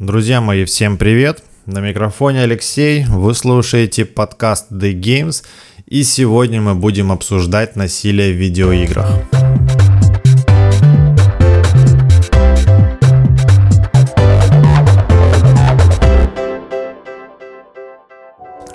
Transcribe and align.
Друзья 0.00 0.40
мои, 0.40 0.64
всем 0.64 0.96
привет! 0.96 1.42
На 1.66 1.80
микрофоне 1.80 2.40
Алексей, 2.44 3.04
вы 3.04 3.34
слушаете 3.34 4.06
подкаст 4.06 4.72
The 4.72 4.98
Games, 4.98 5.44
и 5.84 6.04
сегодня 6.04 6.58
мы 6.58 6.74
будем 6.74 7.12
обсуждать 7.12 7.76
насилие 7.76 8.32
в 8.32 8.36
видеоиграх. 8.36 9.10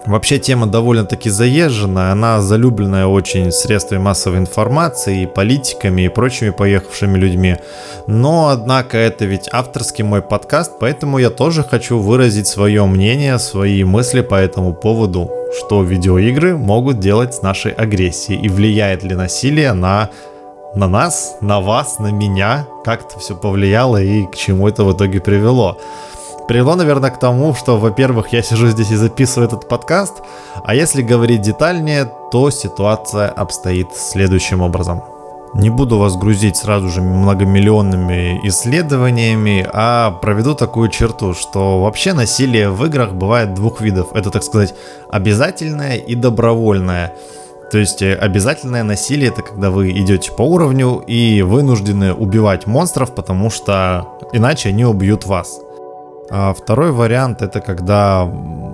Вообще 0.05 0.37
тема 0.37 0.67
довольно-таки 0.67 1.31
заезженная, 1.31 2.11
она 2.11 2.39
залюбленная 2.39 3.07
очень 3.07 3.51
средствами 3.51 3.99
массовой 3.99 4.37
информации, 4.37 5.23
и 5.23 5.25
политиками 5.25 6.04
и 6.04 6.09
прочими 6.09 6.51
поехавшими 6.51 7.17
людьми. 7.17 7.57
Но, 8.05 8.49
однако, 8.49 8.97
это 8.99 9.25
ведь 9.25 9.49
авторский 9.51 10.04
мой 10.04 10.21
подкаст, 10.21 10.73
поэтому 10.79 11.18
я 11.18 11.31
тоже 11.31 11.63
хочу 11.63 11.97
выразить 11.97 12.47
свое 12.47 12.86
мнение, 12.86 13.39
свои 13.39 13.83
мысли 13.83 14.21
по 14.21 14.36
этому 14.36 14.73
поводу, 14.73 15.32
что 15.57 15.82
видеоигры 15.82 16.55
могут 16.55 16.99
делать 16.99 17.33
с 17.33 17.41
нашей 17.41 17.71
агрессией 17.71 18.39
и 18.39 18.47
влияет 18.47 19.04
ли 19.04 19.15
насилие 19.15 19.74
на 19.74 20.10
на 20.75 20.89
нас, 20.89 21.37
на 21.39 21.61
вас, 21.61 21.99
на 21.99 22.11
меня, 22.11 22.68
как 22.83 23.05
это 23.05 23.18
все 23.18 23.33
повлияло 23.33 24.01
и 24.01 24.25
к 24.25 24.35
чему 24.35 24.68
это 24.68 24.83
в 24.83 24.93
итоге 24.93 25.21
привело. 25.21 25.79
Привело, 26.47 26.75
наверное, 26.75 27.09
к 27.09 27.19
тому, 27.19 27.55
что, 27.55 27.79
во-первых, 27.79 28.27
я 28.31 28.43
сижу 28.43 28.67
здесь 28.67 28.91
и 28.91 28.95
записываю 28.95 29.47
этот 29.47 29.67
подкаст, 29.67 30.21
а 30.63 30.75
если 30.75 31.01
говорить 31.01 31.41
детальнее, 31.41 32.11
то 32.31 32.52
ситуация 32.52 33.30
обстоит 33.30 33.88
следующим 33.95 34.61
образом. 34.61 35.02
Не 35.55 35.71
буду 35.71 35.97
вас 35.97 36.16
грузить 36.16 36.58
сразу 36.58 36.89
же 36.89 37.02
многомиллионными 37.02 38.41
исследованиями, 38.44 39.67
а 39.73 40.11
проведу 40.11 40.53
такую 40.53 40.89
черту, 40.89 41.33
что 41.33 41.81
вообще 41.81 42.13
насилие 42.13 42.69
в 42.69 42.85
играх 42.85 43.13
бывает 43.13 43.55
двух 43.55 43.81
видов. 43.81 44.13
Это, 44.13 44.30
так 44.30 44.43
сказать, 44.43 44.75
обязательное 45.09 45.95
и 45.95 46.13
добровольное. 46.13 47.13
То 47.71 47.80
есть 47.80 48.03
э, 48.03 48.13
обязательное 48.13 48.83
насилие 48.83 49.30
это 49.30 49.41
когда 49.41 49.71
вы 49.71 49.91
идете 49.91 50.31
по 50.31 50.43
уровню 50.43 50.99
и 51.07 51.41
вынуждены 51.41 52.13
убивать 52.13 52.67
монстров, 52.67 53.15
потому 53.15 53.49
что 53.49 54.09
иначе 54.33 54.69
они 54.69 54.85
убьют 54.85 55.25
вас. 55.25 55.59
А 56.29 56.53
второй 56.53 56.91
вариант 56.91 57.41
это 57.41 57.61
когда 57.61 58.25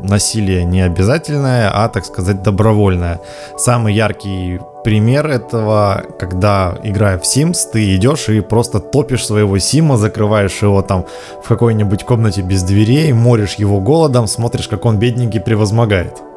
насилие 0.03 0.63
не 0.63 0.81
обязательное, 0.81 1.69
а, 1.73 1.89
так 1.89 2.05
сказать, 2.05 2.41
добровольное. 2.44 3.19
Самый 3.57 3.94
яркий 3.94 4.59
пример 4.83 5.27
этого, 5.27 6.03
когда 6.19 6.77
играя 6.83 7.17
в 7.17 7.23
Sims, 7.23 7.69
ты 7.72 7.95
идешь 7.95 8.29
и 8.29 8.41
просто 8.41 8.79
топишь 8.79 9.25
своего 9.25 9.59
Сима, 9.59 9.97
закрываешь 9.97 10.61
его 10.61 10.81
там 10.81 11.05
в 11.44 11.47
какой-нибудь 11.47 12.03
комнате 12.03 12.41
без 12.41 12.63
дверей, 12.63 13.13
моришь 13.13 13.55
его 13.55 13.79
голодом, 13.79 14.27
смотришь, 14.27 14.67
как 14.67 14.85
он 14.85 14.97
бедненький 14.97 15.41
превозмогает. 15.41 16.31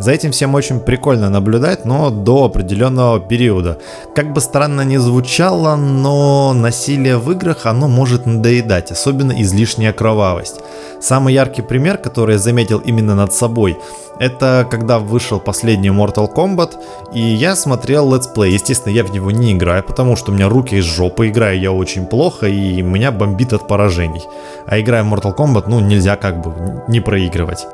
За 0.00 0.12
этим 0.12 0.32
всем 0.32 0.54
очень 0.54 0.80
прикольно 0.80 1.28
наблюдать, 1.28 1.84
но 1.84 2.08
до 2.10 2.46
определенного 2.46 3.20
периода. 3.20 3.78
Как 4.14 4.32
бы 4.32 4.40
странно 4.40 4.80
ни 4.80 4.96
звучало, 4.96 5.76
но 5.76 6.54
насилие 6.54 7.18
в 7.18 7.30
играх, 7.30 7.66
оно 7.66 7.86
может 7.86 8.24
надоедать, 8.24 8.90
особенно 8.90 9.40
излишняя 9.42 9.92
кровавость. 9.92 10.60
Самый 11.02 11.34
яркий 11.34 11.60
пример, 11.60 11.98
который 11.98 12.32
я 12.32 12.38
заметил 12.38 12.78
именно 12.78 13.14
над 13.14 13.34
собой, 13.34 13.76
это 14.18 14.66
когда 14.70 14.98
вышел 14.98 15.38
последний 15.38 15.90
Mortal 15.90 16.32
Kombat, 16.34 16.72
и 17.12 17.20
я 17.20 17.54
смотрел 17.54 18.14
летсплей. 18.14 18.54
Естественно, 18.54 18.92
я 18.92 19.04
в 19.04 19.12
него 19.12 19.30
не 19.30 19.52
играю, 19.52 19.82
потому 19.82 20.16
что 20.16 20.30
у 20.30 20.34
меня 20.34 20.48
руки 20.48 20.76
из 20.76 20.84
жопы, 20.84 21.28
играю 21.28 21.60
я 21.60 21.72
очень 21.72 22.06
плохо, 22.06 22.46
и 22.46 22.80
меня 22.80 23.12
бомбит 23.12 23.52
от 23.52 23.68
поражений. 23.68 24.22
А 24.66 24.80
играя 24.80 25.04
в 25.04 25.12
Mortal 25.12 25.36
Kombat, 25.36 25.64
ну, 25.66 25.80
нельзя 25.80 26.16
как 26.16 26.42
бы 26.42 26.82
не 26.88 27.00
проигрывать. 27.00 27.66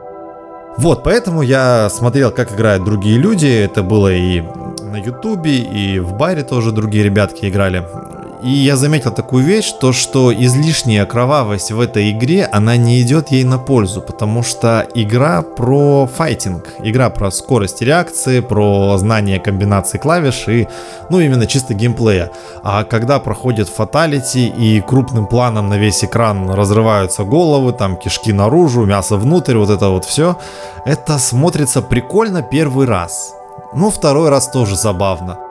Вот, 0.78 1.02
поэтому 1.02 1.42
я 1.42 1.88
смотрел, 1.90 2.30
как 2.30 2.52
играют 2.52 2.84
другие 2.84 3.18
люди. 3.18 3.46
Это 3.46 3.82
было 3.82 4.12
и 4.12 4.42
на 4.82 4.96
Ютубе, 4.96 5.58
и 5.58 5.98
в 5.98 6.14
баре 6.14 6.42
тоже 6.42 6.72
другие 6.72 7.04
ребятки 7.04 7.48
играли. 7.48 7.86
И 8.42 8.50
я 8.50 8.76
заметил 8.76 9.12
такую 9.12 9.44
вещь, 9.44 9.72
то 9.80 9.92
что 9.92 10.32
излишняя 10.32 11.06
кровавость 11.06 11.70
в 11.70 11.80
этой 11.80 12.10
игре, 12.10 12.48
она 12.52 12.76
не 12.76 13.00
идет 13.02 13.30
ей 13.30 13.44
на 13.44 13.58
пользу, 13.58 14.02
потому 14.02 14.42
что 14.42 14.86
игра 14.94 15.42
про 15.42 16.06
файтинг, 16.06 16.74
игра 16.80 17.10
про 17.10 17.30
скорость 17.30 17.82
реакции, 17.82 18.40
про 18.40 18.96
знание 18.98 19.40
комбинаций 19.40 19.98
клавиш 19.98 20.48
и, 20.48 20.68
ну, 21.10 21.20
именно 21.20 21.46
чисто 21.46 21.74
геймплея. 21.74 22.30
А 22.62 22.84
когда 22.84 23.18
проходит 23.18 23.68
фаталити 23.68 24.48
и 24.48 24.80
крупным 24.80 25.26
планом 25.26 25.68
на 25.68 25.78
весь 25.78 26.04
экран 26.04 26.50
разрываются 26.50 27.24
головы, 27.24 27.72
там 27.72 27.96
кишки 27.96 28.32
наружу, 28.32 28.84
мясо 28.84 29.16
внутрь, 29.16 29.56
вот 29.56 29.70
это 29.70 29.88
вот 29.88 30.04
все, 30.04 30.36
это 30.84 31.18
смотрится 31.18 31.80
прикольно 31.82 32.42
первый 32.42 32.86
раз. 32.86 33.32
Ну, 33.74 33.90
второй 33.90 34.28
раз 34.28 34.48
тоже 34.48 34.76
забавно. 34.76 35.45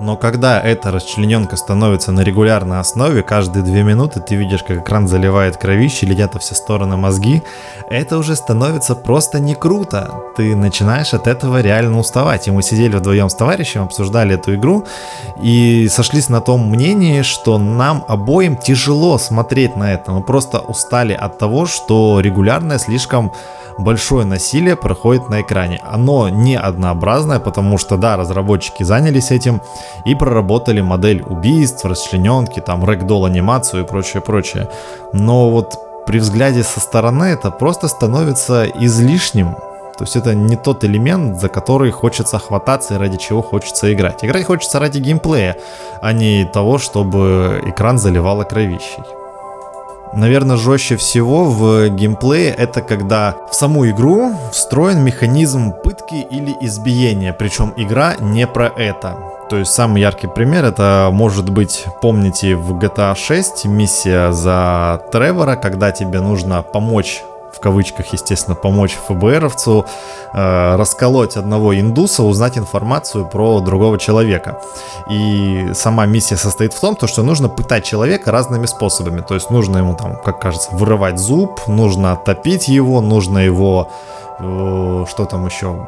Но 0.00 0.16
когда 0.16 0.60
эта 0.60 0.90
расчлененка 0.90 1.56
становится 1.56 2.12
на 2.12 2.20
регулярной 2.20 2.80
основе, 2.80 3.22
каждые 3.22 3.62
две 3.62 3.82
минуты 3.82 4.20
ты 4.20 4.34
видишь, 4.34 4.62
как 4.62 4.78
экран 4.78 5.06
заливает 5.06 5.56
кровище, 5.56 6.06
летят 6.06 6.34
во 6.34 6.40
все 6.40 6.54
стороны 6.54 6.96
мозги, 6.96 7.42
это 7.88 8.18
уже 8.18 8.34
становится 8.34 8.94
просто 8.94 9.38
не 9.38 9.54
круто. 9.54 10.10
Ты 10.36 10.56
начинаешь 10.56 11.14
от 11.14 11.26
этого 11.26 11.60
реально 11.60 11.98
уставать. 11.98 12.48
И 12.48 12.50
мы 12.50 12.62
сидели 12.62 12.96
вдвоем 12.96 13.28
с 13.28 13.34
товарищем, 13.34 13.82
обсуждали 13.82 14.34
эту 14.34 14.54
игру 14.54 14.84
и 15.40 15.88
сошлись 15.88 16.28
на 16.28 16.40
том 16.40 16.68
мнении, 16.68 17.22
что 17.22 17.58
нам 17.58 18.04
обоим 18.08 18.56
тяжело 18.56 19.18
смотреть 19.18 19.76
на 19.76 19.92
это. 19.92 20.12
Мы 20.12 20.22
просто 20.22 20.58
устали 20.60 21.12
от 21.12 21.38
того, 21.38 21.66
что 21.66 22.20
регулярно 22.20 22.78
слишком 22.78 23.32
большое 23.78 24.24
насилие 24.24 24.76
проходит 24.76 25.28
на 25.28 25.40
экране. 25.42 25.80
Оно 25.82 26.28
не 26.28 26.56
однообразное, 26.56 27.40
потому 27.40 27.78
что, 27.78 27.96
да, 27.96 28.16
разработчики 28.16 28.82
занялись 28.82 29.30
этим 29.30 29.60
и 30.04 30.14
проработали 30.14 30.80
модель 30.80 31.22
убийств, 31.22 31.84
расчлененки, 31.84 32.60
там, 32.60 32.84
рэгдолл 32.84 33.24
анимацию 33.24 33.84
и 33.84 33.86
прочее, 33.86 34.20
прочее. 34.20 34.68
Но 35.12 35.50
вот 35.50 35.78
при 36.06 36.18
взгляде 36.18 36.62
со 36.62 36.80
стороны 36.80 37.24
это 37.24 37.50
просто 37.50 37.88
становится 37.88 38.66
излишним. 38.66 39.54
То 39.96 40.04
есть 40.04 40.16
это 40.16 40.34
не 40.34 40.56
тот 40.56 40.84
элемент, 40.84 41.38
за 41.38 41.48
который 41.48 41.90
хочется 41.90 42.38
хвататься 42.38 42.94
и 42.94 42.98
ради 42.98 43.18
чего 43.18 43.42
хочется 43.42 43.92
играть. 43.92 44.24
Играть 44.24 44.46
хочется 44.46 44.80
ради 44.80 44.98
геймплея, 44.98 45.56
а 46.00 46.12
не 46.12 46.44
того, 46.44 46.78
чтобы 46.78 47.62
экран 47.66 47.98
заливало 47.98 48.44
кровищей. 48.44 49.21
Наверное, 50.14 50.56
жестче 50.56 50.96
всего 50.96 51.44
в 51.44 51.88
геймплее 51.88 52.50
это 52.50 52.82
когда 52.82 53.36
в 53.50 53.54
саму 53.54 53.88
игру 53.88 54.32
встроен 54.52 55.02
механизм 55.02 55.72
пытки 55.72 56.16
или 56.16 56.54
избиения, 56.60 57.32
причем 57.32 57.72
игра 57.76 58.16
не 58.20 58.46
про 58.46 58.66
это. 58.68 59.16
То 59.48 59.56
есть 59.56 59.72
самый 59.72 60.00
яркий 60.02 60.28
пример 60.28 60.64
это 60.64 61.08
может 61.12 61.50
быть, 61.50 61.86
помните, 62.00 62.56
в 62.56 62.78
GTA 62.78 63.14
6 63.14 63.64
миссия 63.66 64.32
за 64.32 65.02
Тревора, 65.12 65.56
когда 65.56 65.92
тебе 65.92 66.20
нужно 66.20 66.62
помочь 66.62 67.22
в 67.52 67.60
кавычках, 67.60 68.12
естественно, 68.12 68.54
помочь 68.54 68.96
ФБРовцу 69.08 69.86
э, 70.32 70.76
расколоть 70.76 71.36
одного 71.36 71.78
индуса, 71.78 72.22
узнать 72.22 72.58
информацию 72.58 73.26
про 73.26 73.60
другого 73.60 73.98
человека. 73.98 74.60
И 75.10 75.70
сама 75.74 76.06
миссия 76.06 76.36
состоит 76.36 76.72
в 76.72 76.80
том, 76.80 76.96
то, 76.96 77.06
что 77.06 77.22
нужно 77.22 77.48
пытать 77.48 77.84
человека 77.84 78.32
разными 78.32 78.66
способами. 78.66 79.20
То 79.20 79.34
есть 79.34 79.50
нужно 79.50 79.78
ему 79.78 79.94
там, 79.94 80.16
как 80.16 80.40
кажется, 80.40 80.74
вырывать 80.74 81.18
зуб, 81.18 81.60
нужно 81.66 82.16
топить 82.16 82.68
его, 82.68 83.00
нужно 83.00 83.38
его 83.38 83.90
э, 84.38 85.04
что 85.08 85.24
там 85.26 85.46
еще 85.46 85.86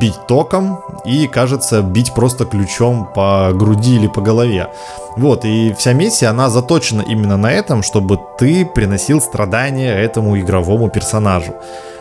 бить 0.00 0.26
током 0.26 0.78
и, 1.04 1.26
кажется, 1.26 1.82
бить 1.82 2.14
просто 2.14 2.44
ключом 2.44 3.08
по 3.14 3.50
груди 3.52 3.96
или 3.96 4.08
по 4.08 4.20
голове. 4.20 4.68
Вот, 5.16 5.44
и 5.44 5.72
вся 5.78 5.92
миссия, 5.92 6.28
она 6.28 6.50
заточена 6.50 7.02
именно 7.02 7.36
на 7.36 7.52
этом, 7.52 7.82
чтобы 7.82 8.18
ты 8.38 8.66
приносил 8.66 9.20
страдания 9.20 9.94
этому 9.94 10.38
игровому 10.38 10.90
персонажу. 10.90 11.54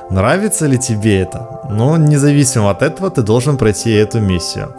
Нравится 0.09 0.67
ли 0.67 0.77
тебе 0.77 1.21
это? 1.21 1.61
Но 1.69 1.97
независимо 1.97 2.69
от 2.69 2.81
этого 2.81 3.09
ты 3.09 3.21
должен 3.21 3.57
пройти 3.57 3.91
эту 3.91 4.19
миссию. 4.19 4.73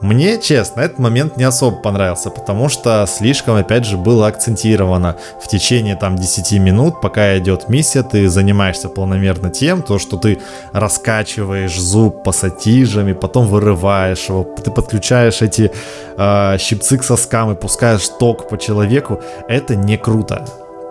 Мне, 0.00 0.38
честно, 0.38 0.82
этот 0.82 0.98
момент 1.00 1.36
не 1.36 1.44
особо 1.44 1.76
понравился, 1.76 2.30
потому 2.30 2.68
что 2.68 3.04
слишком, 3.08 3.56
опять 3.56 3.84
же, 3.84 3.96
было 3.96 4.28
акцентировано. 4.28 5.16
В 5.42 5.48
течение 5.48 5.96
там 5.96 6.16
10 6.16 6.52
минут, 6.60 7.00
пока 7.00 7.36
идет 7.38 7.68
миссия, 7.68 8.04
ты 8.04 8.28
занимаешься 8.28 8.88
полномерно 8.88 9.50
тем, 9.50 9.82
то, 9.82 9.98
что 9.98 10.16
ты 10.16 10.38
раскачиваешь 10.72 11.78
зуб 11.78 12.22
пассатижами, 12.22 13.12
потом 13.12 13.46
вырываешь 13.46 14.28
его, 14.28 14.44
ты 14.44 14.70
подключаешь 14.70 15.42
эти 15.42 15.72
э, 16.16 16.58
щипцы 16.58 16.98
к 16.98 17.02
соскам 17.02 17.52
и 17.52 17.56
пускаешь 17.56 18.08
ток 18.20 18.48
по 18.48 18.56
человеку. 18.56 19.20
Это 19.48 19.74
не 19.74 19.96
круто. 19.96 20.44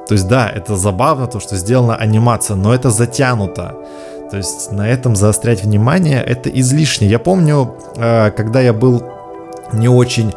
То 0.07 0.13
есть 0.13 0.27
да, 0.27 0.49
это 0.49 0.75
забавно, 0.75 1.27
то, 1.27 1.39
что 1.39 1.55
сделана 1.55 1.95
анимация, 1.95 2.55
но 2.55 2.73
это 2.73 2.89
затянуто. 2.89 3.75
То 4.29 4.37
есть 4.37 4.71
на 4.71 4.87
этом 4.87 5.15
заострять 5.15 5.63
внимание 5.63 6.21
это 6.21 6.49
излишне. 6.49 7.07
Я 7.07 7.19
помню, 7.19 7.75
э, 7.95 8.31
когда 8.31 8.61
я 8.61 8.73
был 8.73 9.03
не 9.73 9.87
очень 9.87 10.33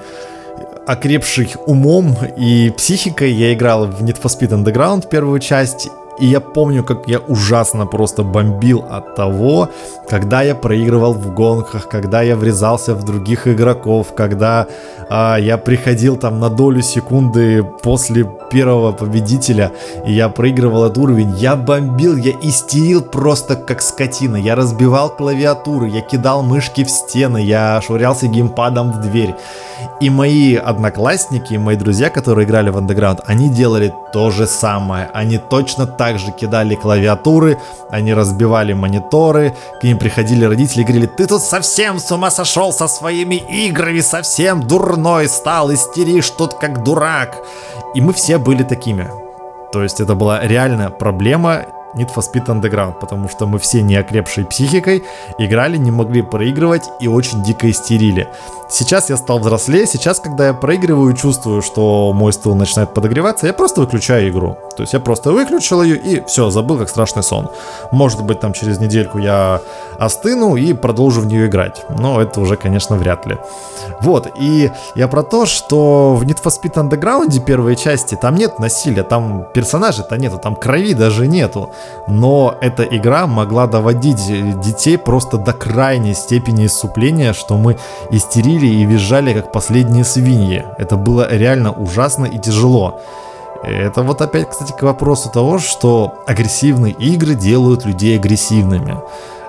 окрепший 0.86 1.52
умом 1.66 2.16
и 2.36 2.70
психикой, 2.70 3.32
я 3.32 3.52
играл 3.52 3.86
в 3.86 4.02
Need 4.02 4.20
for 4.20 4.26
Speed 4.26 4.50
Underground 4.50 5.08
первую 5.08 5.38
часть, 5.40 5.88
И 6.20 6.26
я 6.26 6.40
помню, 6.40 6.84
как 6.84 7.08
я 7.08 7.18
ужасно 7.18 7.86
просто 7.86 8.22
бомбил 8.22 8.84
от 8.90 9.14
того, 9.16 9.70
когда 10.08 10.42
я 10.42 10.54
проигрывал 10.54 11.14
в 11.14 11.34
гонках, 11.34 11.88
когда 11.88 12.20
я 12.20 12.36
врезался 12.36 12.94
в 12.94 13.04
других 13.04 13.48
игроков, 13.48 14.14
когда 14.14 14.66
а, 15.08 15.36
я 15.36 15.56
приходил 15.56 16.16
там 16.16 16.38
на 16.38 16.50
долю 16.50 16.82
секунды 16.82 17.64
после 17.82 18.28
первого 18.50 18.92
победителя, 18.92 19.72
и 20.06 20.12
я 20.12 20.28
проигрывал 20.28 20.84
этот 20.84 20.98
уровень. 20.98 21.34
Я 21.36 21.56
бомбил, 21.56 22.16
я 22.16 22.32
истерил 22.42 23.02
просто 23.02 23.56
как 23.56 23.80
скотина. 23.80 24.36
Я 24.36 24.56
разбивал 24.56 25.08
клавиатуры, 25.08 25.88
я 25.88 26.00
кидал 26.00 26.42
мышки 26.42 26.84
в 26.84 26.90
стены, 26.90 27.38
я 27.38 27.80
швырялся 27.80 28.26
геймпадом 28.26 28.92
в 28.92 29.00
дверь. 29.00 29.34
И 30.00 30.10
мои 30.10 30.56
одноклассники, 30.56 31.54
мои 31.54 31.76
друзья, 31.76 32.10
которые 32.10 32.46
играли 32.46 32.70
в 32.70 32.76
Underground, 32.76 33.20
они 33.26 33.48
делали 33.48 33.92
то 34.12 34.30
же 34.30 34.46
самое. 34.46 35.10
Они 35.12 35.38
точно 35.38 35.86
так 35.86 36.09
же 36.18 36.32
кидали 36.32 36.74
клавиатуры, 36.74 37.58
они 37.90 38.14
разбивали 38.14 38.72
мониторы, 38.72 39.54
к 39.80 39.84
ним 39.84 39.98
приходили 39.98 40.44
родители 40.44 40.82
и 40.82 40.84
говорили, 40.84 41.06
ты 41.06 41.26
тут 41.26 41.42
совсем 41.42 41.98
с 41.98 42.10
ума 42.10 42.30
сошел 42.30 42.72
со 42.72 42.88
своими 42.88 43.36
играми, 43.36 44.00
совсем 44.00 44.62
дурной 44.62 45.28
стал, 45.28 45.72
истеришь 45.72 46.30
тут 46.30 46.54
как 46.54 46.82
дурак. 46.82 47.36
И 47.94 48.00
мы 48.00 48.12
все 48.12 48.38
были 48.38 48.62
такими. 48.62 49.08
То 49.72 49.82
есть 49.82 50.00
это 50.00 50.14
была 50.14 50.40
реальная 50.40 50.90
проблема, 50.90 51.66
Need 51.94 52.14
for 52.14 52.22
Speed 52.22 52.46
Underground, 52.46 52.94
потому 53.00 53.28
что 53.28 53.46
мы 53.46 53.58
все 53.58 53.82
не 53.82 53.96
окрепшей 53.96 54.44
психикой 54.44 55.04
играли, 55.38 55.76
не 55.76 55.90
могли 55.90 56.22
проигрывать 56.22 56.88
и 57.00 57.08
очень 57.08 57.42
дико 57.42 57.70
истерили. 57.70 58.28
Сейчас 58.72 59.10
я 59.10 59.16
стал 59.16 59.40
взрослее, 59.40 59.84
сейчас, 59.84 60.20
когда 60.20 60.46
я 60.46 60.54
проигрываю, 60.54 61.12
чувствую, 61.14 61.60
что 61.60 62.12
мой 62.12 62.32
стул 62.32 62.54
начинает 62.54 62.94
подогреваться, 62.94 63.48
я 63.48 63.52
просто 63.52 63.80
выключаю 63.80 64.30
игру. 64.30 64.56
То 64.76 64.82
есть 64.84 64.92
я 64.92 65.00
просто 65.00 65.32
выключил 65.32 65.82
ее 65.82 65.96
и 65.96 66.24
все, 66.26 66.50
забыл, 66.50 66.78
как 66.78 66.88
страшный 66.88 67.24
сон. 67.24 67.50
Может 67.90 68.24
быть, 68.24 68.38
там 68.38 68.52
через 68.52 68.78
недельку 68.78 69.18
я 69.18 69.60
остыну 69.98 70.54
и 70.54 70.72
продолжу 70.72 71.20
в 71.20 71.26
нее 71.26 71.46
играть. 71.46 71.84
Но 71.98 72.20
это 72.20 72.40
уже, 72.40 72.56
конечно, 72.56 72.96
вряд 72.96 73.26
ли. 73.26 73.38
Вот, 74.00 74.28
и 74.38 74.70
я 74.94 75.08
про 75.08 75.24
то, 75.24 75.46
что 75.46 76.14
в 76.14 76.22
Need 76.22 76.40
for 76.42 76.52
Speed 76.52 76.74
Underground 76.74 77.44
первой 77.44 77.74
части 77.74 78.14
там 78.14 78.36
нет 78.36 78.60
насилия, 78.60 79.02
там 79.02 79.46
персонажей-то 79.52 80.16
нету, 80.16 80.38
там 80.38 80.54
крови 80.54 80.94
даже 80.94 81.26
нету 81.26 81.70
но 82.06 82.54
эта 82.60 82.82
игра 82.82 83.26
могла 83.26 83.66
доводить 83.66 84.26
детей 84.60 84.98
просто 84.98 85.38
до 85.38 85.52
крайней 85.52 86.14
степени 86.14 86.66
исступления, 86.66 87.32
что 87.32 87.56
мы 87.56 87.76
истерили 88.10 88.66
и 88.66 88.84
визжали 88.84 89.32
как 89.34 89.52
последние 89.52 90.04
свиньи. 90.04 90.64
Это 90.78 90.96
было 90.96 91.28
реально 91.30 91.72
ужасно 91.72 92.26
и 92.26 92.38
тяжело. 92.38 93.00
Это 93.62 94.02
вот 94.02 94.22
опять, 94.22 94.48
кстати, 94.50 94.72
к 94.72 94.82
вопросу 94.82 95.30
того, 95.30 95.58
что 95.58 96.14
агрессивные 96.26 96.92
игры 96.94 97.34
делают 97.34 97.84
людей 97.84 98.16
агрессивными. 98.16 98.98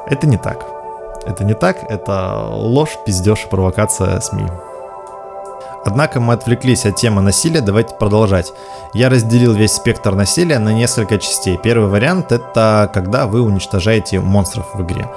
Это 0.08 0.28
не 0.28 0.38
так. 0.38 0.66
Это 1.26 1.44
не 1.44 1.54
так, 1.54 1.78
это 1.90 2.48
ложь, 2.50 2.98
пиздеж 3.06 3.46
и 3.46 3.50
провокация 3.50 4.20
СМИ. 4.20 4.46
Однако 5.84 6.20
мы 6.20 6.34
отвлеклись 6.34 6.86
от 6.86 6.96
темы 6.96 7.22
насилия, 7.22 7.62
давайте 7.62 7.96
продолжать. 7.96 8.54
Я 8.94 9.10
разделил 9.10 9.54
весь 9.54 9.74
спектр 9.74 10.14
насилия 10.14 10.60
на 10.60 10.74
несколько 10.74 11.18
частей. 11.18 11.58
Первый 11.58 11.90
вариант 11.90 12.32
это 12.32 12.90
когда 12.94 13.26
вы 13.26 13.42
уничтожаете 13.42 14.20
монстров 14.20 14.74
в 14.74 14.84
игре. 14.84 15.08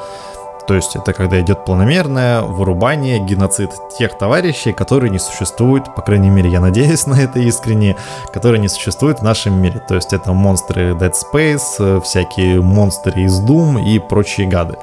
То 0.67 0.75
есть 0.75 0.97
это 0.97 1.13
когда 1.13 1.41
идет 1.41 1.65
планомерное 1.67 2.41
вырубание, 2.41 3.19
геноцид 3.19 3.71
тех 3.99 4.17
товарищей, 4.17 4.73
которые 4.73 5.11
не 5.11 5.19
существуют, 5.19 5.95
по 5.95 6.01
крайней 6.01 6.31
мере, 6.31 6.49
я 6.49 6.61
надеюсь 6.61 7.07
на 7.07 7.21
это 7.21 7.39
искренне, 7.41 7.97
которые 8.33 8.61
не 8.61 8.69
существуют 8.69 9.19
в 9.19 9.23
нашем 9.23 9.61
мире. 9.61 9.83
То 9.87 9.95
есть 9.95 10.13
это 10.13 10.33
монстры 10.33 10.93
Dead 10.93 11.13
Space, 11.13 12.01
всякие 12.01 12.63
монстры 12.63 13.23
из 13.23 13.39
Doom 13.41 13.85
и 13.85 13.99
прочие 13.99 14.47
гады. 14.47 14.79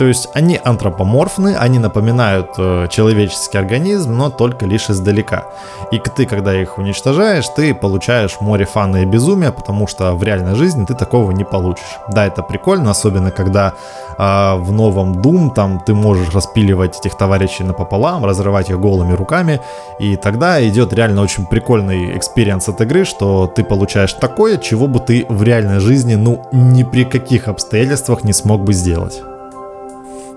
То 0.00 0.06
есть 0.06 0.30
они 0.32 0.58
антропоморфны, 0.64 1.56
они 1.56 1.78
напоминают 1.78 2.54
э, 2.56 2.86
человеческий 2.88 3.58
организм, 3.58 4.16
но 4.16 4.30
только 4.30 4.64
лишь 4.64 4.88
издалека. 4.88 5.44
И 5.92 5.98
ты, 5.98 6.24
когда 6.24 6.58
их 6.58 6.78
уничтожаешь, 6.78 7.46
ты 7.48 7.74
получаешь 7.74 8.40
море 8.40 8.64
фана 8.64 9.02
и 9.02 9.04
безумия, 9.04 9.52
потому 9.52 9.86
что 9.86 10.14
в 10.14 10.22
реальной 10.22 10.54
жизни 10.54 10.86
ты 10.86 10.94
такого 10.94 11.32
не 11.32 11.44
получишь. 11.44 11.98
Да, 12.08 12.24
это 12.24 12.42
прикольно, 12.42 12.92
особенно 12.92 13.30
когда 13.30 13.74
э, 14.16 14.54
в 14.56 14.72
новом 14.72 15.20
Doom 15.20 15.52
там 15.52 15.78
ты 15.80 15.92
можешь 15.92 16.34
распиливать 16.34 16.98
этих 16.98 17.18
товарищей 17.18 17.64
напополам, 17.64 18.24
разрывать 18.24 18.70
их 18.70 18.80
голыми 18.80 19.12
руками, 19.12 19.60
и 19.98 20.16
тогда 20.16 20.66
идет 20.66 20.94
реально 20.94 21.20
очень 21.20 21.44
прикольный 21.44 22.16
experience 22.16 22.70
от 22.70 22.80
игры, 22.80 23.04
что 23.04 23.46
ты 23.46 23.64
получаешь 23.64 24.14
такое, 24.14 24.56
чего 24.56 24.86
бы 24.86 24.98
ты 24.98 25.26
в 25.28 25.42
реальной 25.42 25.80
жизни, 25.80 26.14
ну, 26.14 26.46
ни 26.52 26.84
при 26.84 27.04
каких 27.04 27.48
обстоятельствах 27.48 28.24
не 28.24 28.32
смог 28.32 28.64
бы 28.64 28.72
сделать. 28.72 29.20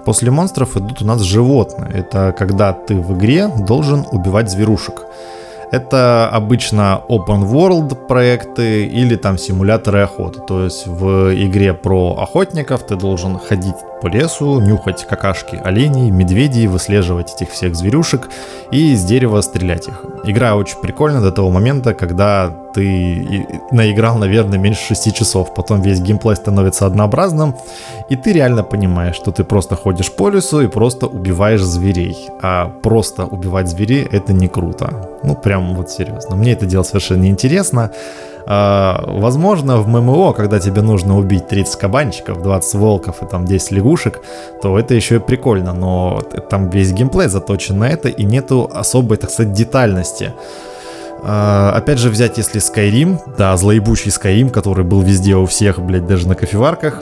После 0.06 0.32
монстров 0.32 0.76
идут 0.76 1.02
у 1.02 1.06
нас 1.06 1.22
животные. 1.22 1.92
Это 1.94 2.36
когда 2.38 2.74
ты 2.74 2.96
в 2.96 3.18
игре 3.18 3.48
должен 3.48 4.06
убивать 4.12 4.52
зверушек. 4.52 5.06
Это 5.74 6.30
обычно 6.30 7.02
open 7.10 7.50
world 7.52 8.08
проекты 8.08 8.86
или 8.86 9.16
там 9.16 9.40
симуляторы 9.40 10.02
охоты. 10.02 10.40
То 10.48 10.66
есть 10.66 10.86
в 10.86 11.34
игре 11.34 11.74
про 11.74 12.16
охотников 12.20 12.86
ты 12.86 12.96
должен 12.96 13.40
ходить 13.40 13.74
по 14.00 14.08
лесу, 14.08 14.60
нюхать 14.60 15.08
какашки 15.08 15.60
оленей, 15.64 16.12
медведей, 16.12 16.68
выслеживать 16.68 17.34
этих 17.34 17.50
всех 17.52 17.76
зверюшек 17.76 18.30
и 18.70 18.96
с 18.96 19.04
дерева 19.04 19.42
стрелять 19.42 19.88
их. 19.88 20.06
Игра 20.26 20.56
очень 20.56 20.80
прикольная 20.80 21.22
до 21.22 21.32
того 21.32 21.50
момента, 21.50 21.96
когда 21.96 22.54
ты 22.74 23.48
наиграл, 23.72 24.18
наверное, 24.18 24.60
меньше 24.60 24.96
6 24.96 25.16
часов. 25.16 25.54
Потом 25.54 25.82
весь 25.82 26.02
геймплей 26.02 26.36
становится 26.36 26.86
однообразным, 26.86 27.56
и 28.10 28.16
ты 28.16 28.34
реально 28.34 28.64
понимаешь, 28.64 29.16
что 29.16 29.32
ты 29.32 29.44
просто 29.44 29.76
ходишь 29.76 30.12
по 30.12 30.30
лесу 30.30 30.62
и 30.62 30.68
просто 30.68 31.08
убиваешь 31.08 31.62
зверей. 31.62 32.30
А 32.42 32.68
просто 32.84 33.26
убивать 33.26 33.70
зверей 33.70 34.08
это 34.12 34.34
не 34.34 34.48
круто. 34.48 35.10
Ну, 35.24 35.36
прям 35.36 35.63
вот 35.72 35.90
серьезно. 35.90 36.36
Мне 36.36 36.54
это 36.54 36.66
дело 36.66 36.84
совершенно 36.84 37.22
неинтересно. 37.22 37.92
А, 38.46 39.04
возможно, 39.08 39.78
в 39.78 39.88
ММО, 39.88 40.34
когда 40.34 40.60
тебе 40.60 40.82
нужно 40.82 41.18
убить 41.18 41.48
30 41.48 41.76
кабанчиков, 41.78 42.42
20 42.42 42.76
волков 42.76 43.24
и 43.24 43.26
там 43.26 43.46
10 43.46 43.72
лягушек, 43.72 44.22
то 44.62 44.78
это 44.78 44.94
еще 44.94 45.16
и 45.16 45.20
прикольно, 45.20 45.74
но 45.74 46.22
там 46.50 46.70
весь 46.70 46.92
геймплей 46.92 47.28
заточен 47.28 47.80
на 47.80 47.90
это 47.90 48.10
и 48.10 48.26
нету 48.26 48.70
особой, 48.74 49.18
так 49.18 49.30
сказать, 49.30 49.54
детальности. 49.54 50.34
Uh, 51.22 51.70
опять 51.70 52.00
же, 52.00 52.10
взять 52.10 52.38
если 52.38 52.60
Skyrim, 52.60 53.18
да, 53.38 53.56
злоебучий 53.56 54.12
Skyrim, 54.12 54.50
который 54.50 54.84
был 54.84 55.00
везде 55.00 55.38
у 55.38 55.46
всех, 55.46 55.80
блядь, 55.80 56.06
даже 56.06 56.28
на 56.28 56.36
кофеварках, 56.36 57.02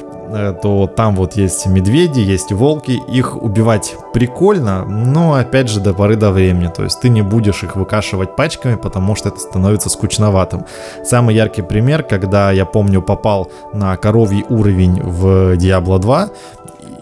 то 0.62 0.88
там 0.88 1.15
вот 1.15 1.36
есть 1.36 1.65
медведи, 1.65 2.20
есть 2.20 2.51
волки, 2.51 2.91
их 2.91 3.41
убивать 3.41 3.96
прикольно, 4.13 4.86
но 4.86 5.34
опять 5.34 5.70
же 5.70 5.79
до 5.79 5.94
поры 5.94 6.15
до 6.15 6.32
времени, 6.32 6.72
то 6.75 6.84
есть 6.84 7.01
ты 7.01 7.10
не 7.10 7.22
будешь 7.22 7.63
их 7.63 7.75
выкашивать 7.75 8.36
пачками, 8.36 8.75
потому 8.75 9.15
что 9.15 9.29
это 9.29 9.39
становится 9.39 9.89
скучноватым. 9.89 10.65
Самый 11.03 11.36
яркий 11.36 11.62
пример, 11.62 12.03
когда 12.03 12.51
я 12.51 12.65
помню 12.65 13.01
попал 13.01 13.51
на 13.74 13.96
коровий 13.98 14.46
уровень 14.50 15.01
в 15.01 15.56
Diablo 15.56 16.00
2, 16.00 16.29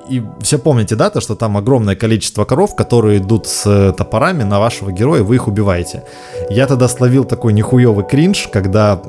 и 0.09 0.23
все 0.41 0.57
помните, 0.57 0.95
да, 0.95 1.11
то, 1.11 1.21
что 1.21 1.35
там 1.35 1.55
огромное 1.55 1.95
количество 1.95 2.43
коров, 2.43 2.75
которые 2.75 3.19
идут 3.19 3.45
с 3.45 3.93
топорами 3.93 4.41
на 4.41 4.59
вашего 4.59 4.91
героя, 4.91 5.21
вы 5.21 5.35
их 5.35 5.47
убиваете. 5.47 6.03
Я 6.49 6.65
тогда 6.65 6.87
словил 6.87 7.25
такой 7.25 7.53
нихуевый 7.53 8.05
кринж, 8.05 8.49
когда 8.51 8.99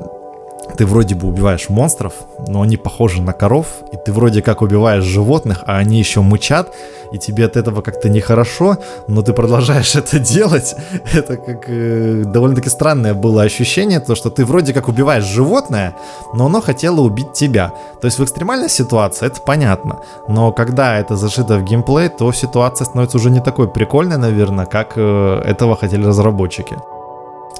ты 0.77 0.85
вроде 0.85 1.15
бы 1.15 1.27
убиваешь 1.27 1.69
монстров, 1.69 2.13
но 2.47 2.61
они 2.61 2.77
похожи 2.77 3.21
на 3.21 3.33
коров, 3.33 3.67
и 3.91 3.97
ты 3.97 4.11
вроде 4.11 4.41
как 4.41 4.61
убиваешь 4.61 5.03
животных, 5.03 5.63
а 5.65 5.77
они 5.77 5.99
еще 5.99 6.21
мычат, 6.21 6.73
и 7.11 7.17
тебе 7.17 7.45
от 7.45 7.57
этого 7.57 7.81
как-то 7.81 8.09
нехорошо, 8.09 8.77
но 9.07 9.21
ты 9.21 9.33
продолжаешь 9.33 9.95
это 9.95 10.19
делать. 10.19 10.75
Это 11.13 11.37
как 11.37 11.65
э, 11.67 12.23
довольно-таки 12.25 12.69
странное 12.69 13.13
было 13.13 13.43
ощущение, 13.43 13.99
то 13.99 14.15
что 14.15 14.29
ты 14.29 14.45
вроде 14.45 14.73
как 14.73 14.87
убиваешь 14.87 15.25
животное, 15.25 15.95
но 16.33 16.45
оно 16.45 16.61
хотело 16.61 17.01
убить 17.01 17.33
тебя. 17.33 17.71
То 18.01 18.07
есть 18.07 18.19
в 18.19 18.23
экстремальной 18.23 18.69
ситуации 18.69 19.27
это 19.27 19.41
понятно, 19.41 19.99
но 20.27 20.51
когда 20.51 20.97
это 20.97 21.15
зашито 21.15 21.57
в 21.57 21.63
геймплей, 21.63 22.09
то 22.09 22.31
ситуация 22.31 22.85
становится 22.85 23.17
уже 23.17 23.29
не 23.29 23.41
такой 23.41 23.67
прикольной, 23.67 24.17
наверное, 24.17 24.65
как 24.65 24.93
э, 24.95 25.41
этого 25.45 25.75
хотели 25.75 26.05
разработчики. 26.05 26.77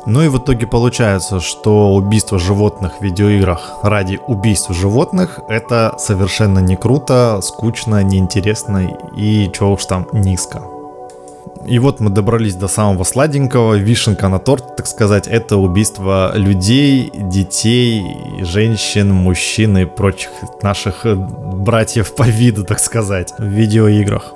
Ну 0.08 0.24
и 0.24 0.30
в 0.30 0.40
итоге 0.40 0.66
получается, 0.66 1.40
что 1.40 1.94
убийство 1.94 2.40
животных 2.40 2.94
в 3.00 3.04
видеоиграх 3.04 3.80
ради 3.84 4.20
убийства 4.28 4.74
животных 4.74 5.40
это 5.48 5.96
совершенно 6.00 6.60
не 6.60 6.76
круто, 6.76 7.40
скучно, 7.44 8.02
неинтересно 8.02 8.98
и 9.16 9.52
чего 9.54 9.74
уж 9.74 9.86
там 9.86 10.08
низко. 10.12 10.64
И 11.68 11.78
вот 11.78 12.00
мы 12.00 12.10
добрались 12.10 12.56
до 12.56 12.68
самого 12.68 13.04
сладенького, 13.04 13.76
вишенка 13.76 14.28
на 14.30 14.40
торт, 14.40 14.76
так 14.76 14.88
сказать, 14.88 15.28
это 15.28 15.58
убийство 15.58 16.32
людей, 16.34 17.12
детей, 17.14 18.04
женщин, 18.40 19.14
мужчин 19.14 19.78
и 19.78 19.86
прочих 19.86 20.32
наших 20.64 21.06
братьев 21.06 22.16
по 22.16 22.24
виду, 22.24 22.64
так 22.64 22.80
сказать, 22.80 23.34
в 23.38 23.44
видеоиграх. 23.44 24.34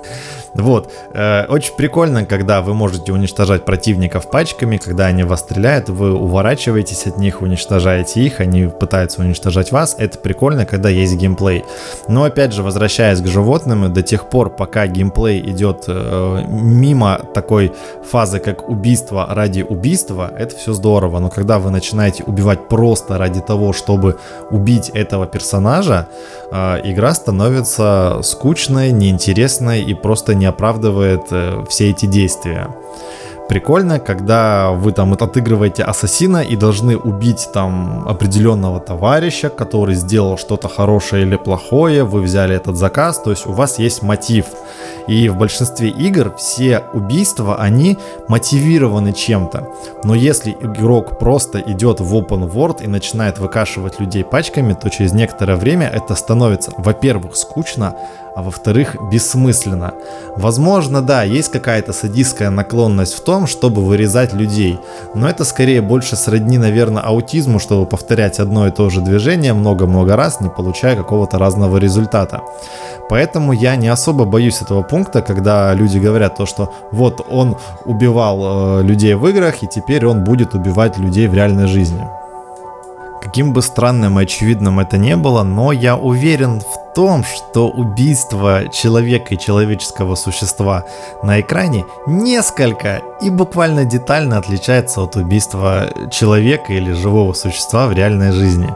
Вот, 0.58 0.92
э, 1.12 1.44
очень 1.48 1.74
прикольно, 1.76 2.24
когда 2.24 2.62
вы 2.62 2.74
можете 2.74 3.12
уничтожать 3.12 3.64
противников 3.64 4.30
пачками, 4.30 4.78
когда 4.78 5.06
они 5.06 5.22
вас 5.22 5.40
стреляют, 5.40 5.88
вы 5.88 6.12
уворачиваетесь 6.12 7.06
от 7.06 7.18
них, 7.18 7.42
уничтожаете 7.42 8.20
их, 8.20 8.40
они 8.40 8.66
пытаются 8.66 9.20
уничтожать 9.20 9.72
вас. 9.72 9.96
Это 9.98 10.18
прикольно, 10.18 10.64
когда 10.64 10.88
есть 10.88 11.14
геймплей. 11.16 11.64
Но 12.08 12.24
опять 12.24 12.52
же, 12.52 12.62
возвращаясь 12.62 13.20
к 13.20 13.26
животным, 13.26 13.92
до 13.92 14.02
тех 14.02 14.28
пор, 14.28 14.50
пока 14.50 14.86
геймплей 14.86 15.40
идет 15.50 15.84
э, 15.88 16.44
мимо 16.48 17.20
такой 17.34 17.72
фазы, 18.04 18.38
как 18.38 18.68
убийство 18.68 19.26
ради 19.28 19.62
убийства, 19.62 20.32
это 20.36 20.56
все 20.56 20.72
здорово. 20.72 21.18
Но 21.18 21.28
когда 21.28 21.58
вы 21.58 21.70
начинаете 21.70 22.24
убивать 22.24 22.68
просто 22.68 23.18
ради 23.18 23.40
того, 23.40 23.72
чтобы 23.72 24.18
убить 24.50 24.90
этого 24.90 25.26
персонажа, 25.26 26.08
э, 26.50 26.80
игра 26.84 27.12
становится 27.14 28.20
скучной, 28.22 28.92
неинтересной 28.92 29.82
и 29.82 29.94
просто 29.94 30.34
не 30.34 30.45
оправдывает 30.46 31.26
э, 31.30 31.64
все 31.68 31.90
эти 31.90 32.06
действия. 32.06 32.68
Прикольно, 33.48 34.00
когда 34.00 34.72
вы 34.72 34.90
там 34.90 35.12
отыгрываете 35.12 35.84
ассасина 35.84 36.42
и 36.42 36.56
должны 36.56 36.96
убить 36.96 37.48
там 37.52 38.06
определенного 38.08 38.80
товарища, 38.80 39.50
который 39.50 39.94
сделал 39.94 40.36
что-то 40.36 40.68
хорошее 40.68 41.22
или 41.24 41.36
плохое, 41.36 42.02
вы 42.02 42.22
взяли 42.22 42.56
этот 42.56 42.76
заказ, 42.76 43.20
то 43.22 43.30
есть 43.30 43.46
у 43.46 43.52
вас 43.52 43.78
есть 43.78 44.02
мотив. 44.02 44.46
И 45.06 45.28
в 45.28 45.36
большинстве 45.36 45.90
игр 45.90 46.34
все 46.36 46.82
убийства, 46.92 47.56
они 47.56 47.98
мотивированы 48.26 49.12
чем-то. 49.12 49.68
Но 50.02 50.16
если 50.16 50.50
игрок 50.50 51.20
просто 51.20 51.60
идет 51.60 52.00
в 52.00 52.14
open 52.16 52.50
world 52.50 52.82
и 52.82 52.88
начинает 52.88 53.38
выкашивать 53.38 54.00
людей 54.00 54.24
пачками, 54.24 54.72
то 54.72 54.90
через 54.90 55.12
некоторое 55.12 55.56
время 55.56 55.88
это 55.88 56.16
становится, 56.16 56.72
во-первых, 56.76 57.36
скучно, 57.36 57.94
а 58.36 58.42
во-вторых, 58.42 58.96
бессмысленно. 59.10 59.94
Возможно, 60.36 61.00
да, 61.00 61.22
есть 61.22 61.50
какая-то 61.50 61.94
садистская 61.94 62.50
наклонность 62.50 63.14
в 63.14 63.24
том, 63.24 63.46
чтобы 63.46 63.82
вырезать 63.82 64.34
людей, 64.34 64.78
но 65.14 65.26
это 65.26 65.44
скорее 65.44 65.80
больше 65.80 66.16
сродни, 66.16 66.58
наверное, 66.58 67.02
аутизму, 67.02 67.58
чтобы 67.58 67.86
повторять 67.86 68.38
одно 68.38 68.66
и 68.66 68.70
то 68.70 68.90
же 68.90 69.00
движение 69.00 69.54
много-много 69.54 70.16
раз, 70.16 70.42
не 70.42 70.50
получая 70.50 70.96
какого-то 70.96 71.38
разного 71.38 71.78
результата. 71.78 72.42
Поэтому 73.08 73.52
я 73.52 73.74
не 73.74 73.88
особо 73.88 74.26
боюсь 74.26 74.60
этого 74.60 74.82
пункта, 74.82 75.22
когда 75.22 75.72
люди 75.72 75.96
говорят 75.96 76.36
то, 76.36 76.44
что 76.44 76.74
вот 76.92 77.26
он 77.30 77.56
убивал 77.86 78.80
э, 78.80 78.82
людей 78.82 79.14
в 79.14 79.26
играх, 79.28 79.62
и 79.62 79.66
теперь 79.66 80.04
он 80.04 80.24
будет 80.24 80.54
убивать 80.54 80.98
людей 80.98 81.26
в 81.26 81.32
реальной 81.32 81.68
жизни. 81.68 82.06
Каким 83.22 83.54
бы 83.54 83.62
странным 83.62 84.20
и 84.20 84.24
очевидным 84.24 84.78
это 84.78 84.98
не 84.98 85.16
было, 85.16 85.42
но 85.42 85.72
я 85.72 85.96
уверен 85.96 86.60
в 86.60 86.85
том, 86.96 87.24
что 87.24 87.68
убийство 87.68 88.68
человека 88.72 89.34
и 89.34 89.38
человеческого 89.38 90.14
существа 90.14 90.86
на 91.22 91.42
экране 91.42 91.84
несколько 92.06 93.02
и 93.20 93.28
буквально 93.28 93.84
детально 93.84 94.38
отличается 94.38 95.02
от 95.02 95.14
убийства 95.14 95.92
человека 96.10 96.72
или 96.72 96.92
живого 96.92 97.34
существа 97.34 97.86
в 97.86 97.92
реальной 97.92 98.32
жизни. 98.32 98.74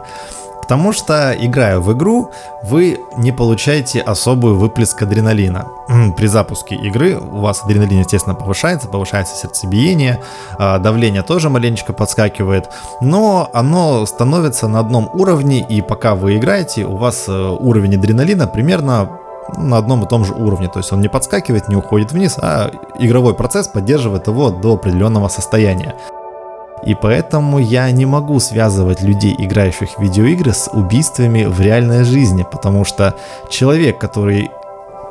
Потому 0.71 0.93
что, 0.93 1.35
играя 1.37 1.79
в 1.79 1.91
игру, 1.91 2.31
вы 2.63 3.01
не 3.17 3.33
получаете 3.33 3.99
особый 3.99 4.53
выплеск 4.53 5.01
адреналина. 5.01 5.67
При 6.15 6.27
запуске 6.27 6.75
игры 6.75 7.17
у 7.17 7.39
вас 7.39 7.61
адреналин, 7.65 7.99
естественно, 7.99 8.35
повышается, 8.35 8.87
повышается 8.87 9.35
сердцебиение, 9.35 10.21
а, 10.57 10.79
давление 10.79 11.23
тоже 11.23 11.49
маленечко 11.49 11.91
подскакивает, 11.91 12.69
но 13.01 13.49
оно 13.51 14.05
становится 14.05 14.69
на 14.69 14.79
одном 14.79 15.09
уровне, 15.13 15.59
и 15.59 15.81
пока 15.81 16.15
вы 16.15 16.37
играете, 16.37 16.85
у 16.85 16.95
вас 16.95 17.25
э, 17.27 17.33
уровень 17.33 17.97
адреналина 17.97 18.47
примерно 18.47 19.09
на 19.57 19.77
одном 19.77 20.05
и 20.05 20.07
том 20.07 20.23
же 20.23 20.31
уровне. 20.33 20.69
То 20.69 20.79
есть 20.79 20.93
он 20.93 21.01
не 21.01 21.09
подскакивает, 21.09 21.67
не 21.67 21.75
уходит 21.75 22.13
вниз, 22.13 22.37
а 22.41 22.71
игровой 22.97 23.33
процесс 23.33 23.67
поддерживает 23.67 24.27
его 24.27 24.51
до 24.51 24.75
определенного 24.75 25.27
состояния. 25.27 25.95
И 26.83 26.95
поэтому 26.95 27.59
я 27.59 27.91
не 27.91 28.05
могу 28.05 28.39
связывать 28.39 29.01
людей, 29.01 29.35
играющих 29.37 29.97
в 29.97 30.01
видеоигры, 30.01 30.53
с 30.53 30.69
убийствами 30.71 31.45
в 31.45 31.61
реальной 31.61 32.03
жизни, 32.03 32.45
потому 32.49 32.85
что 32.85 33.15
человек, 33.49 33.99
который 33.99 34.49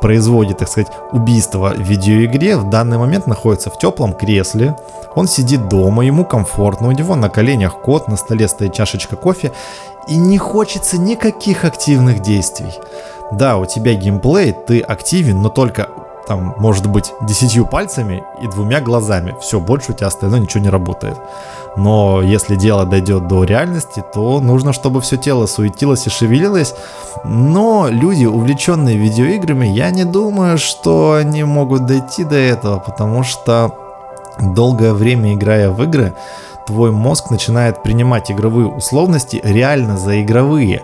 производит, 0.01 0.59
так 0.59 0.69
сказать, 0.69 0.91
убийство 1.13 1.73
в 1.77 1.81
видеоигре, 1.81 2.57
в 2.57 2.71
данный 2.71 2.99
момент 2.99 3.27
находится 3.27 3.71
в 3.71 3.79
теплом 3.79 4.15
кресле, 4.15 4.77
он 5.15 5.29
сидит 5.29 5.69
дома, 5.69 6.05
ему 6.05 6.25
комфортно, 6.25 6.89
у 6.89 6.93
него 6.93 7.15
на 7.17 7.29
коленях 7.29 7.81
кот, 7.81 8.09
на 8.09 8.17
столе 8.17 8.49
стоит 8.49 8.73
чашечка 8.73 9.17
кофе, 9.17 9.53
и 10.09 10.17
не 10.17 10.39
хочется 10.39 10.99
никаких 10.99 11.65
активных 11.65 12.21
действий. 12.21 12.73
Да, 13.33 13.59
у 13.59 13.67
тебя 13.67 13.95
геймплей, 13.95 14.53
ты 14.53 14.81
активен, 14.81 15.43
но 15.43 15.51
только 15.51 15.89
там, 16.31 16.55
может 16.59 16.87
быть, 16.87 17.13
десятью 17.23 17.67
пальцами 17.67 18.23
и 18.41 18.47
двумя 18.47 18.81
глазами. 18.81 19.35
Все, 19.41 19.59
больше 19.59 19.91
у 19.91 19.95
тебя 19.97 20.07
остальное 20.07 20.39
ничего 20.39 20.63
не 20.63 20.71
работает. 20.71 21.19
Но 21.77 22.23
если 22.23 22.55
дело 22.55 22.87
дойдет 22.87 23.27
до 23.27 23.43
реальности, 23.43 24.05
то 24.15 24.39
нужно, 24.39 24.73
чтобы 24.73 25.01
все 25.01 25.17
тело 25.17 25.47
суетилось 25.47 26.07
и 26.07 26.11
шевелилось. 26.11 26.75
Но 27.25 27.89
люди, 27.91 28.27
увлеченные 28.27 28.97
видеоиграми, 28.97 29.67
я 29.67 29.91
не 29.91 30.05
думаю, 30.05 30.57
что 30.57 31.15
они 31.15 31.43
могут 31.43 31.87
дойти 31.87 32.23
до 32.23 32.37
этого, 32.37 32.79
потому 32.79 33.25
что 33.25 33.75
долгое 34.39 34.93
время 34.93 35.35
играя 35.35 35.71
в 35.71 35.83
игры, 35.83 36.15
твой 36.67 36.91
мозг 36.91 37.31
начинает 37.31 37.83
принимать 37.83 38.31
игровые 38.31 38.69
условности 38.69 39.41
реально 39.43 39.97
за 39.97 40.23
игровые. 40.23 40.83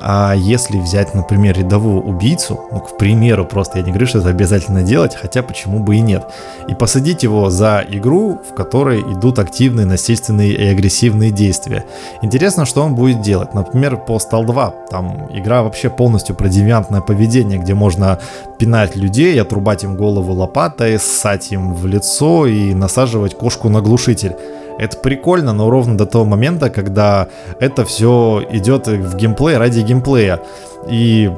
А 0.00 0.34
если 0.34 0.78
взять, 0.78 1.14
например, 1.14 1.58
рядового 1.58 2.00
убийцу, 2.00 2.60
ну, 2.70 2.80
к 2.80 2.96
примеру, 2.96 3.44
просто 3.44 3.78
я 3.78 3.84
не 3.84 3.90
говорю, 3.90 4.06
что 4.06 4.20
это 4.20 4.28
обязательно 4.28 4.82
делать, 4.82 5.16
хотя 5.16 5.42
почему 5.42 5.80
бы 5.80 5.96
и 5.96 6.00
нет, 6.00 6.24
и 6.68 6.74
посадить 6.74 7.22
его 7.22 7.50
за 7.50 7.84
игру, 7.88 8.40
в 8.48 8.54
которой 8.54 9.00
идут 9.00 9.38
активные, 9.38 9.86
насильственные 9.86 10.52
и 10.52 10.68
агрессивные 10.68 11.30
действия. 11.30 11.84
Интересно, 12.22 12.64
что 12.64 12.82
он 12.82 12.94
будет 12.94 13.20
делать. 13.20 13.52
Например, 13.52 14.00
Postal 14.06 14.46
2, 14.46 14.74
там 14.90 15.28
игра 15.32 15.62
вообще 15.62 15.90
полностью 15.90 16.34
про 16.36 16.48
девиантное 16.48 17.00
поведение, 17.00 17.58
где 17.58 17.74
можно 17.74 18.20
пинать 18.58 18.96
людей, 18.96 19.40
отрубать 19.40 19.84
им 19.84 19.96
голову 19.96 20.32
лопатой, 20.32 20.98
ссать 20.98 21.52
им 21.52 21.74
в 21.74 21.86
лицо 21.86 22.46
и 22.46 22.74
насаживать 22.74 23.36
кошку 23.36 23.68
на 23.68 23.80
глушитель. 23.80 24.36
Это 24.80 24.96
прикольно, 24.96 25.52
но 25.52 25.68
ровно 25.68 25.98
до 25.98 26.06
того 26.06 26.24
момента, 26.24 26.70
когда 26.70 27.28
это 27.60 27.84
все 27.84 28.42
идет 28.50 28.88
в 28.88 29.14
геймплей 29.16 29.58
ради 29.58 29.80
геймплея. 29.80 30.40
И 30.88 31.30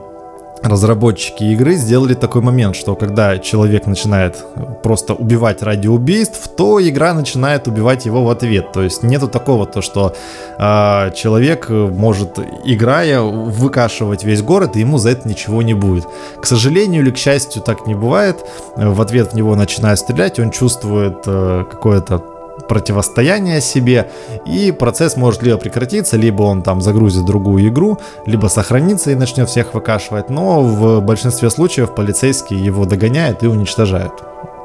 разработчики 0.63 1.43
игры 1.43 1.75
сделали 1.75 2.15
такой 2.15 2.41
момент, 2.41 2.77
что 2.77 2.95
когда 2.95 3.39
человек 3.39 3.87
начинает 3.87 4.45
просто 4.85 5.15
убивать 5.15 5.61
ради 5.61 5.89
убийств, 5.89 6.51
то 6.57 6.81
игра 6.81 7.15
начинает 7.15 7.67
убивать 7.67 8.07
его 8.07 8.23
в 8.23 8.31
ответ. 8.31 8.71
То 8.73 8.83
есть 8.83 9.03
нету 9.03 9.27
такого, 9.27 9.67
то 9.67 9.83
что 9.83 10.15
э, 10.59 11.11
человек 11.17 11.69
может, 11.69 12.39
играя, 12.65 13.23
выкашивать 13.23 14.23
весь 14.23 14.41
город, 14.43 14.77
и 14.77 14.81
ему 14.81 14.99
за 14.99 15.11
это 15.11 15.29
ничего 15.29 15.63
не 15.63 15.75
будет. 15.75 16.07
К 16.41 16.47
сожалению 16.47 17.03
или 17.03 17.11
к 17.11 17.19
счастью, 17.19 17.61
так 17.63 17.89
не 17.89 17.97
бывает. 17.97 18.37
В 18.77 19.01
ответ 19.03 19.33
в 19.33 19.35
него 19.35 19.57
начинают 19.57 19.99
стрелять, 19.99 20.39
он 20.39 20.53
чувствует 20.53 21.25
э, 21.27 21.65
какое-то 21.69 22.23
противостояние 22.69 23.61
себе, 23.61 24.11
и 24.47 24.73
процесс 24.73 25.17
может 25.17 25.43
либо 25.43 25.59
прекратиться, 25.59 26.17
либо 26.17 26.43
он 26.43 26.63
там 26.63 26.81
загрузит 26.81 27.25
другую 27.25 27.69
игру, 27.69 27.99
либо 28.27 28.49
сохранится 28.49 29.11
и 29.11 29.15
начнет 29.15 29.49
всех 29.49 29.75
выкашивать, 29.75 30.31
но 30.31 30.63
в 30.63 31.01
большинстве 31.01 31.51
случаев 31.51 31.95
полицейские 31.95 32.65
его 32.65 32.85
догоняют 32.85 33.43
и 33.43 33.47
уничтожают. 33.47 34.13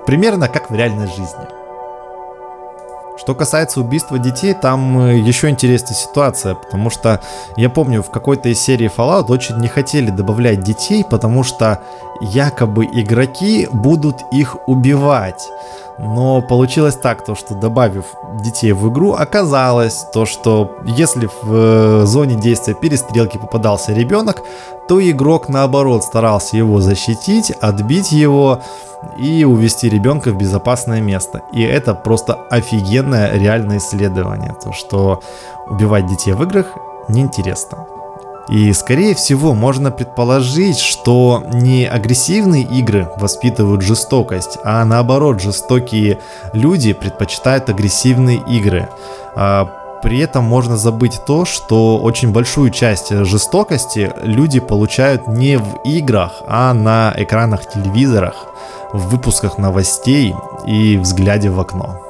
Примерно 0.06 0.48
как 0.48 0.72
в 0.72 0.76
реальной 0.76 1.08
жизни. 1.08 1.58
Что 3.18 3.34
касается 3.34 3.82
убийства 3.82 4.20
детей, 4.20 4.54
там 4.54 5.00
э, 5.00 5.18
еще 5.18 5.50
интересная 5.50 5.96
ситуация, 5.98 6.54
потому 6.54 6.90
что 6.90 7.20
я 7.58 7.70
помню, 7.70 8.04
в 8.04 8.12
какой-то 8.12 8.48
из 8.50 8.62
серии 8.62 8.92
Fallout 8.96 9.26
очень 9.30 9.58
не 9.58 9.68
хотели 9.68 10.12
добавлять 10.12 10.62
детей, 10.62 11.04
потому 11.04 11.44
что 11.44 11.82
якобы 12.22 12.86
игроки 12.86 13.68
будут 13.74 14.18
их 14.32 14.56
убивать. 14.68 15.50
Но 16.00 16.42
получилось 16.42 16.96
так, 16.96 17.26
то, 17.26 17.36
что 17.36 17.56
добавив 17.56 18.06
детей 18.44 18.72
в 18.72 18.90
игру, 18.90 19.14
оказалось 19.14 20.06
то, 20.14 20.26
что 20.26 20.78
если 20.86 21.28
в 21.42 21.54
э, 21.54 22.06
зоне 22.06 22.36
действия 22.36 22.76
перестрелки 22.76 23.38
попадался 23.38 23.94
ребенок, 23.94 24.44
то 24.88 25.02
игрок 25.02 25.50
наоборот 25.50 26.04
старался 26.04 26.56
его 26.58 26.82
защитить, 26.82 27.52
отбить 27.62 28.12
его 28.12 28.62
и 29.18 29.44
увести 29.44 29.90
ребенка 29.90 30.30
в 30.32 30.38
безопасное 30.38 31.02
место. 31.02 31.42
И 31.52 31.64
это 31.64 31.96
просто 31.96 32.34
офигенное 32.52 33.34
реальное 33.34 33.78
исследование, 33.78 34.56
то 34.64 34.74
что 34.74 35.22
убивать 35.68 36.06
детей 36.06 36.34
в 36.34 36.44
играх 36.44 36.68
неинтересно. 37.10 37.88
И 38.50 38.72
скорее 38.72 39.14
всего 39.14 39.54
можно 39.54 39.92
предположить, 39.92 40.80
что 40.80 41.44
не 41.52 41.86
агрессивные 41.86 42.64
игры 42.64 43.10
воспитывают 43.18 43.82
жестокость, 43.82 44.58
а 44.64 44.86
наоборот 44.86 45.42
жестокие 45.42 46.20
люди 46.54 46.94
предпочитают 46.94 47.70
агрессивные 47.70 48.42
игры. 48.48 48.90
А, 49.36 49.70
при 50.02 50.20
этом 50.20 50.46
можно 50.46 50.78
забыть 50.78 51.20
то, 51.26 51.44
что 51.44 51.98
очень 51.98 52.32
большую 52.32 52.70
часть 52.70 53.10
жестокости 53.10 54.14
люди 54.24 54.60
получают 54.60 55.28
не 55.28 55.58
в 55.58 55.82
играх, 55.84 56.44
а 56.48 56.74
на 56.74 57.14
экранах 57.18 57.68
телевизорах. 57.68 58.36
в 58.94 59.10
выпусках 59.10 59.58
новостей 59.58 60.34
и 60.66 60.98
взгляде 60.98 61.50
в 61.50 61.60
окно 61.60 62.07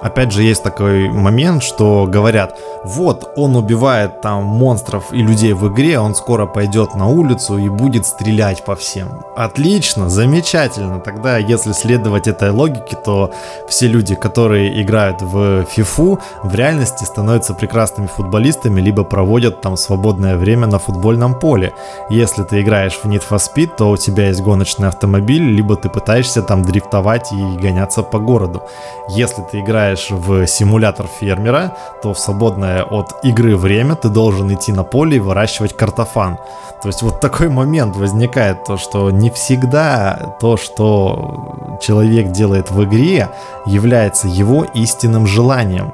опять 0.00 0.32
же, 0.32 0.42
есть 0.42 0.62
такой 0.62 1.08
момент, 1.08 1.62
что 1.62 2.06
говорят, 2.06 2.58
вот, 2.84 3.32
он 3.36 3.56
убивает 3.56 4.20
там 4.20 4.44
монстров 4.44 5.12
и 5.12 5.22
людей 5.22 5.52
в 5.52 5.68
игре, 5.68 5.98
он 5.98 6.14
скоро 6.14 6.46
пойдет 6.46 6.94
на 6.94 7.06
улицу 7.08 7.58
и 7.58 7.68
будет 7.68 8.06
стрелять 8.06 8.64
по 8.64 8.76
всем. 8.76 9.08
Отлично, 9.36 10.08
замечательно. 10.08 11.00
Тогда, 11.00 11.38
если 11.38 11.72
следовать 11.72 12.28
этой 12.28 12.50
логике, 12.50 12.96
то 12.96 13.32
все 13.68 13.86
люди, 13.88 14.14
которые 14.14 14.80
играют 14.82 15.22
в 15.22 15.66
FIFA, 15.76 16.18
в 16.44 16.54
реальности 16.54 17.04
становятся 17.04 17.54
прекрасными 17.54 18.06
футболистами, 18.06 18.80
либо 18.80 19.04
проводят 19.04 19.60
там 19.60 19.76
свободное 19.76 20.36
время 20.36 20.66
на 20.66 20.78
футбольном 20.78 21.38
поле. 21.38 21.72
Если 22.10 22.42
ты 22.42 22.60
играешь 22.60 22.94
в 22.94 23.04
Need 23.06 23.22
for 23.28 23.38
Speed, 23.38 23.76
то 23.76 23.90
у 23.90 23.96
тебя 23.96 24.28
есть 24.28 24.40
гоночный 24.40 24.88
автомобиль, 24.88 25.42
либо 25.42 25.76
ты 25.76 25.88
пытаешься 25.88 26.42
там 26.42 26.62
дрифтовать 26.62 27.32
и 27.32 27.56
гоняться 27.58 28.02
по 28.02 28.18
городу. 28.18 28.62
Если 29.10 29.42
ты 29.50 29.60
играешь 29.60 29.87
играешь 29.88 30.10
в 30.10 30.46
симулятор 30.46 31.06
фермера, 31.06 31.72
то 32.02 32.12
в 32.12 32.18
свободное 32.18 32.82
от 32.82 33.24
игры 33.24 33.56
время 33.56 33.94
ты 33.94 34.08
должен 34.08 34.52
идти 34.52 34.72
на 34.72 34.84
поле 34.84 35.16
и 35.16 35.20
выращивать 35.20 35.76
картофан. 35.76 36.38
То 36.82 36.88
есть 36.88 37.02
вот 37.02 37.20
такой 37.20 37.48
момент 37.48 37.96
возникает, 37.96 38.64
то 38.64 38.76
что 38.76 39.10
не 39.10 39.30
всегда 39.30 40.36
то, 40.40 40.56
что 40.56 41.78
человек 41.80 42.30
делает 42.32 42.70
в 42.70 42.84
игре, 42.84 43.30
является 43.66 44.28
его 44.28 44.64
истинным 44.64 45.26
желанием. 45.26 45.92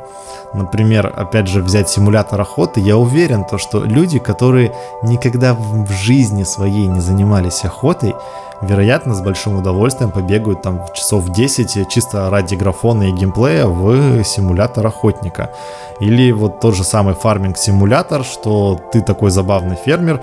Например, 0.53 1.13
опять 1.17 1.49
же, 1.49 1.63
взять 1.63 1.89
симулятор 1.89 2.41
охоты, 2.41 2.81
я 2.81 2.97
уверен, 2.97 3.45
то, 3.45 3.59
что 3.59 3.81
люди, 3.81 4.19
которые 4.19 4.73
никогда 5.03 5.55
в 5.55 5.91
жизни 5.91 6.45
своей 6.45 6.87
не 6.87 7.01
занимались 7.01 7.65
охотой, 7.65 8.15
вероятно, 8.63 9.15
с 9.15 9.21
большим 9.21 9.59
удовольствием 9.59 10.11
побегают 10.11 10.63
там 10.63 10.81
часов 10.95 11.31
10 11.31 11.89
чисто 11.89 12.31
ради 12.31 12.55
графона 12.55 13.05
и 13.05 13.13
геймплея 13.13 13.67
в 13.67 14.25
симулятор 14.25 14.87
охотника. 14.87 15.51
Или 16.01 16.33
вот 16.33 16.61
тот 16.61 16.75
же 16.75 16.85
самый 16.85 17.15
фарминг-симулятор, 17.15 18.25
что 18.25 18.81
ты 18.93 19.01
такой 19.01 19.31
забавный 19.31 19.77
фермер, 19.77 20.21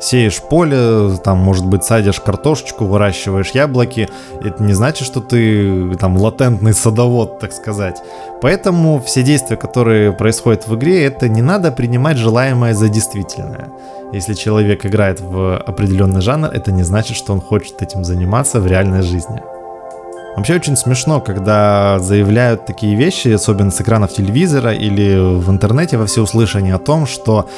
сеешь 0.00 0.40
поле, 0.40 1.16
там, 1.22 1.38
может 1.38 1.66
быть, 1.66 1.84
садишь 1.84 2.20
картошечку, 2.20 2.86
выращиваешь 2.86 3.50
яблоки. 3.50 4.08
Это 4.42 4.62
не 4.62 4.72
значит, 4.72 5.06
что 5.06 5.20
ты 5.20 5.94
там 5.96 6.16
латентный 6.16 6.72
садовод, 6.72 7.38
так 7.38 7.52
сказать. 7.52 8.02
Поэтому 8.40 9.00
все 9.00 9.22
действия, 9.22 9.56
которые 9.56 10.12
происходят 10.12 10.66
в 10.66 10.74
игре, 10.76 11.04
это 11.04 11.28
не 11.28 11.42
надо 11.42 11.70
принимать 11.70 12.16
желаемое 12.16 12.74
за 12.74 12.88
действительное. 12.88 13.70
Если 14.12 14.34
человек 14.34 14.84
играет 14.84 15.20
в 15.20 15.56
определенный 15.58 16.20
жанр, 16.20 16.48
это 16.48 16.72
не 16.72 16.82
значит, 16.82 17.16
что 17.16 17.32
он 17.32 17.40
хочет 17.40 17.69
этим 17.78 18.04
заниматься 18.04 18.60
в 18.60 18.66
реальной 18.66 19.02
жизни. 19.02 19.40
Вообще 20.36 20.54
очень 20.54 20.76
смешно, 20.76 21.20
когда 21.20 21.98
заявляют 21.98 22.64
такие 22.64 22.94
вещи, 22.94 23.28
особенно 23.28 23.70
с 23.70 23.80
экранов 23.80 24.12
телевизора 24.12 24.72
или 24.72 25.38
в 25.38 25.50
интернете 25.50 25.96
во 25.96 26.06
всеуслышание 26.06 26.74
о 26.74 26.78
том, 26.78 27.06
что 27.06 27.48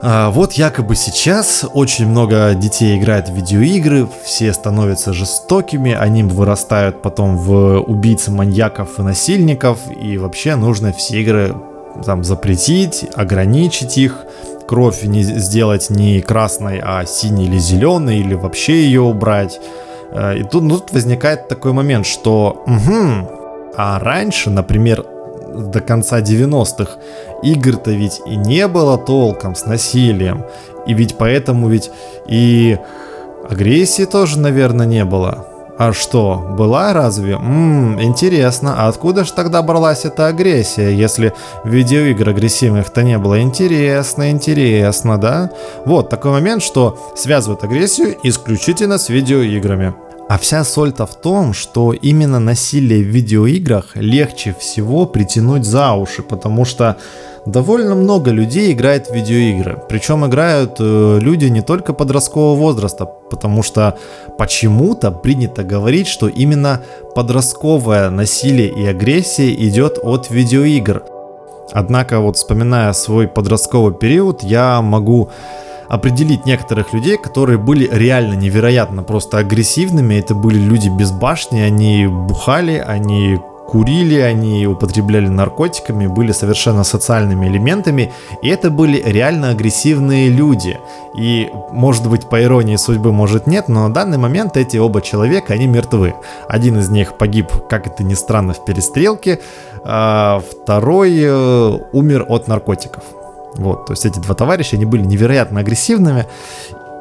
а, 0.00 0.30
вот 0.30 0.52
якобы 0.52 0.94
сейчас 0.94 1.64
очень 1.74 2.08
много 2.08 2.54
детей 2.54 2.98
играет 2.98 3.28
в 3.28 3.34
видеоигры, 3.34 4.08
все 4.24 4.52
становятся 4.52 5.12
жестокими, 5.12 5.92
они 5.92 6.22
вырастают 6.22 7.02
потом 7.02 7.36
в 7.36 7.80
убийц, 7.80 8.28
маньяков 8.28 8.98
и 8.98 9.02
насильников, 9.02 9.78
и 9.90 10.16
вообще 10.18 10.54
нужно 10.54 10.92
все 10.92 11.20
игры 11.20 11.54
там 12.04 12.22
запретить, 12.22 13.06
ограничить 13.14 13.98
их, 13.98 14.24
кровь 14.68 15.02
не 15.04 15.22
сделать 15.22 15.90
не 15.90 16.20
красной, 16.20 16.80
а 16.84 17.04
синей 17.06 17.46
или 17.46 17.58
зеленой, 17.58 18.18
или 18.18 18.34
вообще 18.34 18.84
ее 18.84 19.00
убрать. 19.00 19.58
Э, 20.12 20.36
и 20.36 20.44
тут, 20.44 20.62
ну, 20.62 20.78
тут 20.78 20.92
возникает 20.92 21.48
такой 21.48 21.72
момент, 21.72 22.06
что 22.06 22.62
угу, 22.66 23.72
а 23.76 23.98
раньше, 23.98 24.50
например, 24.50 25.04
до 25.54 25.80
конца 25.80 26.20
90-х 26.20 26.98
игр-то 27.42 27.90
ведь 27.90 28.20
и 28.26 28.36
не 28.36 28.68
было 28.68 28.98
толком 28.98 29.54
с 29.54 29.64
насилием. 29.64 30.44
И 30.86 30.94
ведь 30.94 31.16
поэтому 31.16 31.68
ведь 31.68 31.90
и 32.28 32.78
агрессии 33.48 34.04
тоже, 34.04 34.38
наверное, 34.38 34.86
не 34.86 35.04
было. 35.04 35.47
А 35.78 35.92
что, 35.92 36.44
была 36.58 36.92
разве? 36.92 37.38
Ммм, 37.38 38.02
интересно, 38.02 38.74
а 38.76 38.88
откуда 38.88 39.24
же 39.24 39.32
тогда 39.32 39.62
бралась 39.62 40.04
эта 40.04 40.26
агрессия, 40.26 40.90
если 40.90 41.32
видеоигр 41.62 42.30
агрессивных-то 42.30 43.04
не 43.04 43.16
было? 43.16 43.40
Интересно, 43.40 44.32
интересно, 44.32 45.18
да? 45.18 45.52
Вот 45.84 46.10
такой 46.10 46.32
момент, 46.32 46.64
что 46.64 47.12
связывают 47.14 47.62
агрессию 47.62 48.16
исключительно 48.24 48.98
с 48.98 49.08
видеоиграми. 49.08 49.94
А 50.28 50.36
вся 50.36 50.64
соль-то 50.64 51.06
в 51.06 51.14
том, 51.14 51.54
что 51.54 51.92
именно 51.92 52.40
насилие 52.40 53.04
в 53.04 53.06
видеоиграх 53.06 53.94
легче 53.94 54.56
всего 54.58 55.06
притянуть 55.06 55.64
за 55.64 55.92
уши, 55.92 56.22
потому 56.22 56.64
что 56.64 56.96
довольно 57.50 57.94
много 57.94 58.30
людей 58.30 58.72
играет 58.72 59.08
в 59.08 59.14
видеоигры. 59.14 59.78
Причем 59.88 60.26
играют 60.26 60.76
э, 60.78 61.18
люди 61.20 61.46
не 61.46 61.62
только 61.62 61.92
подросткового 61.92 62.56
возраста, 62.56 63.06
потому 63.06 63.62
что 63.62 63.96
почему-то 64.38 65.10
принято 65.10 65.64
говорить, 65.64 66.06
что 66.06 66.28
именно 66.28 66.82
подростковое 67.14 68.10
насилие 68.10 68.68
и 68.68 68.86
агрессия 68.86 69.52
идет 69.52 69.98
от 70.02 70.30
видеоигр. 70.30 71.02
Однако 71.72 72.20
вот 72.20 72.36
вспоминая 72.36 72.92
свой 72.92 73.28
подростковый 73.28 73.94
период, 73.94 74.42
я 74.42 74.80
могу 74.80 75.30
определить 75.88 76.44
некоторых 76.44 76.92
людей, 76.92 77.16
которые 77.16 77.58
были 77.58 77.88
реально 77.90 78.34
невероятно 78.34 79.02
просто 79.02 79.38
агрессивными. 79.38 80.14
Это 80.14 80.34
были 80.34 80.58
люди 80.58 80.88
без 80.88 81.10
башни, 81.12 81.60
они 81.60 82.06
бухали, 82.06 82.82
они 82.86 83.38
курили, 83.68 84.18
они 84.18 84.66
употребляли 84.66 85.28
наркотиками, 85.28 86.06
были 86.06 86.32
совершенно 86.32 86.84
социальными 86.84 87.46
элементами, 87.48 88.10
и 88.40 88.48
это 88.48 88.70
были 88.70 89.02
реально 89.04 89.50
агрессивные 89.50 90.30
люди. 90.30 90.78
И, 91.18 91.50
может 91.70 92.08
быть, 92.08 92.28
по 92.30 92.42
иронии 92.42 92.76
судьбы, 92.76 93.12
может 93.12 93.46
нет, 93.46 93.68
но 93.68 93.86
на 93.86 93.92
данный 93.92 94.16
момент 94.16 94.56
эти 94.56 94.78
оба 94.78 95.02
человека, 95.02 95.52
они 95.52 95.66
мертвы. 95.66 96.14
Один 96.48 96.78
из 96.78 96.88
них 96.88 97.18
погиб, 97.18 97.52
как 97.68 97.86
это 97.86 98.02
ни 98.04 98.14
странно, 98.14 98.54
в 98.54 98.64
перестрелке, 98.64 99.38
а 99.84 100.40
второй 100.40 101.18
э, 101.20 101.78
умер 101.92 102.24
от 102.28 102.48
наркотиков. 102.48 103.02
Вот, 103.56 103.86
то 103.86 103.92
есть 103.92 104.06
эти 104.06 104.18
два 104.18 104.34
товарища, 104.34 104.76
они 104.76 104.86
были 104.86 105.02
невероятно 105.04 105.60
агрессивными. 105.60 106.24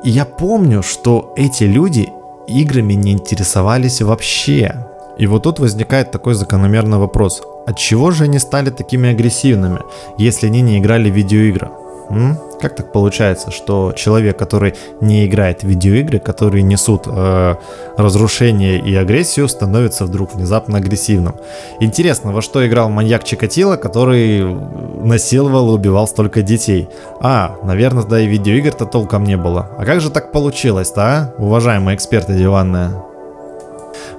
И 0.04 0.10
я 0.10 0.26
помню, 0.26 0.84
что 0.84 1.34
эти 1.38 1.64
люди 1.64 2.10
играми 2.48 2.94
не 2.94 3.14
интересовались 3.14 4.02
вообще. 4.02 4.86
И 5.20 5.28
вот 5.28 5.44
тут 5.44 5.60
возникает 5.60 6.12
такой 6.12 6.34
закономерный 6.34 6.98
вопрос. 6.98 7.42
От 7.66 7.78
чего 7.78 8.12
же 8.12 8.26
они 8.26 8.40
стали 8.40 8.70
такими 8.70 9.10
агрессивными, 9.10 9.80
если 10.18 10.48
они 10.48 10.62
не 10.62 10.78
играли 10.78 11.10
в 11.10 11.16
видеоигры? 11.16 11.70
М? 12.10 12.38
Как 12.60 12.76
так 12.76 12.92
получается, 12.92 13.52
что 13.52 13.94
человек, 13.96 14.38
который 14.40 14.74
не 15.02 15.28
играет 15.28 15.62
в 15.62 15.68
видеоигры, 15.68 16.20
которые 16.20 16.64
несут 16.64 17.04
э, 17.06 17.56
разрушение 17.98 18.80
и 18.80 18.96
агрессию, 18.96 19.48
становится 19.48 20.06
вдруг 20.06 20.34
внезапно 20.34 20.78
агрессивным? 20.78 21.36
Интересно, 21.80 22.32
во 22.32 22.42
что 22.42 22.66
играл 22.66 22.90
маньяк 22.90 23.24
Чикатило, 23.24 23.76
который 23.76 24.44
насиловал 24.44 25.70
и 25.70 25.74
убивал 25.74 26.08
столько 26.08 26.42
детей? 26.42 26.90
А, 27.20 27.58
наверное, 27.64 28.04
да 28.04 28.20
и 28.20 28.28
видеоигр-то 28.28 28.86
толком 28.86 29.24
не 29.24 29.38
было. 29.38 29.70
А 29.78 29.86
как 29.86 30.02
же 30.02 30.10
так 30.10 30.32
получилось-то, 30.32 31.02
а, 31.02 31.34
уважаемые 31.38 31.96
эксперты 31.96 32.34
диванные? 32.34 33.07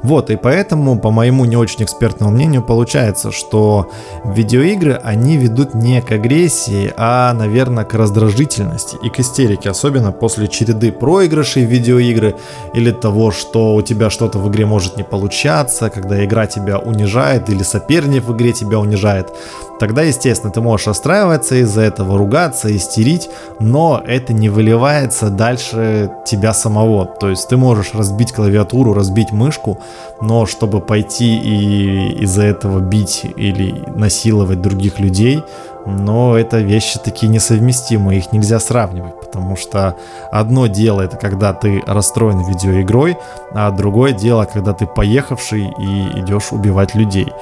Вот, 0.03 0.31
и 0.31 0.37
поэтому, 0.37 0.99
по 0.99 1.11
моему 1.11 1.45
не 1.45 1.57
очень 1.57 1.85
экспертному 1.85 2.31
мнению, 2.31 2.63
получается, 2.63 3.33
что 3.33 3.91
видеоигры, 4.25 5.01
они 5.03 5.37
ведут 5.37 5.75
не 5.75 6.01
к 6.01 6.13
агрессии, 6.13 6.93
а, 6.97 7.33
наверное, 7.33 7.85
к 7.85 7.95
раздражительности 7.95 8.97
и 9.03 9.11
к 9.11 9.21
истерике, 9.21 9.71
особенно 9.71 10.13
после 10.13 10.49
череды 10.49 10.93
проигрышей 10.93 11.67
в 11.67 11.71
видеоигры 11.71 12.37
или 12.75 12.93
того, 12.93 13.33
что 13.33 13.75
у 13.75 13.83
тебя 13.83 14.11
что-то 14.11 14.39
в 14.39 14.49
игре 14.49 14.67
может 14.67 14.97
не 14.97 15.03
получаться, 15.03 15.91
когда 15.91 16.25
игра 16.25 16.47
тебя 16.47 16.79
унижает 16.79 17.51
или 17.51 17.63
соперник 17.63 18.25
в 18.25 18.35
игре 18.37 18.53
тебя 18.53 18.79
унижает. 18.79 19.33
Тогда, 19.79 20.03
естественно, 20.03 20.53
ты 20.53 20.61
можешь 20.61 20.89
расстраиваться 20.89 21.55
из-за 21.57 21.83
этого, 21.83 22.19
ругаться, 22.19 22.75
истерить, 22.75 23.31
но 23.61 24.03
это 24.05 24.33
не 24.33 24.49
выливается 24.49 25.31
дальше 25.31 26.11
тебя 26.27 26.53
самого. 26.53 27.07
То 27.07 27.29
есть 27.31 27.49
ты 27.49 27.57
можешь 27.57 27.95
разбить 27.95 28.33
клавиатуру, 28.33 28.93
разбить 28.93 29.33
мышку, 29.33 29.79
но 30.21 30.47
чтобы 30.47 30.81
пойти 30.81 31.39
и 31.39 32.23
из-за 32.23 32.43
этого 32.43 32.81
бить 32.81 33.25
или 33.37 33.85
насиловать 33.95 34.61
других 34.61 34.99
людей, 34.99 35.43
но 35.87 36.37
это 36.37 36.59
вещи 36.59 36.99
такие 36.99 37.29
несовместимые, 37.29 38.19
их 38.19 38.33
нельзя 38.33 38.61
сравнивать, 38.61 39.19
потому 39.21 39.57
что 39.57 39.97
одно 40.31 40.67
дело 40.67 41.01
это 41.01 41.17
когда 41.17 41.55
ты 41.55 41.83
расстроен 41.87 42.45
видеоигрой, 42.45 43.17
а 43.53 43.71
другое 43.71 44.13
дело, 44.13 44.45
когда 44.45 44.75
ты 44.75 44.87
поехавший 44.87 45.63
и 45.79 46.21
идешь 46.21 46.53
убивать 46.53 46.95
людей. 46.95 47.33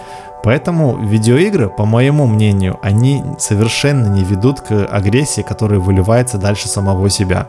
Поэтому 0.43 0.97
видеоигры, 0.97 1.69
по 1.69 1.85
моему 1.85 2.27
мнению, 2.27 2.79
они 2.83 3.25
совершенно 3.39 4.07
не 4.07 4.23
ведут 4.23 4.61
к 4.61 4.87
агрессии, 4.87 5.43
которая 5.43 5.81
выливается 5.81 6.39
дальше 6.39 6.69
самого 6.69 7.11
себя. 7.11 7.47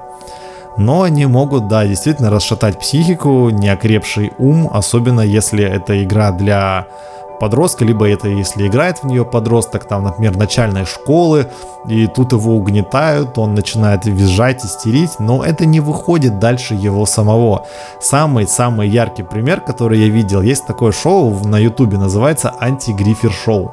но 0.77 1.01
они 1.01 1.25
могут, 1.25 1.67
да, 1.67 1.87
действительно 1.87 2.29
расшатать 2.29 2.79
психику, 2.79 3.49
неокрепший 3.49 4.31
ум, 4.37 4.69
особенно 4.71 5.21
если 5.21 5.63
это 5.63 6.03
игра 6.03 6.31
для 6.31 6.85
подростка, 7.39 7.85
либо 7.85 8.07
это 8.09 8.27
если 8.27 8.67
играет 8.67 8.99
в 8.99 9.03
нее 9.05 9.25
подросток, 9.25 9.85
там, 9.85 10.03
например, 10.03 10.35
начальной 10.35 10.85
школы, 10.85 11.47
и 11.87 12.07
тут 12.07 12.33
его 12.33 12.55
угнетают, 12.55 13.37
он 13.37 13.53
начинает 13.53 14.05
визжать, 14.05 14.65
истерить, 14.65 15.19
но 15.19 15.43
это 15.43 15.65
не 15.65 15.79
выходит 15.79 16.39
дальше 16.39 16.73
его 16.73 17.05
самого. 17.05 17.65
Самый-самый 18.01 18.89
яркий 18.89 19.23
пример, 19.23 19.61
который 19.61 19.99
я 19.99 20.09
видел, 20.09 20.41
есть 20.41 20.65
такое 20.65 20.91
шоу 20.91 21.33
на 21.45 21.57
ютубе, 21.57 21.97
называется 21.97 22.53
«Антигрифер 22.59 23.31
шоу». 23.31 23.71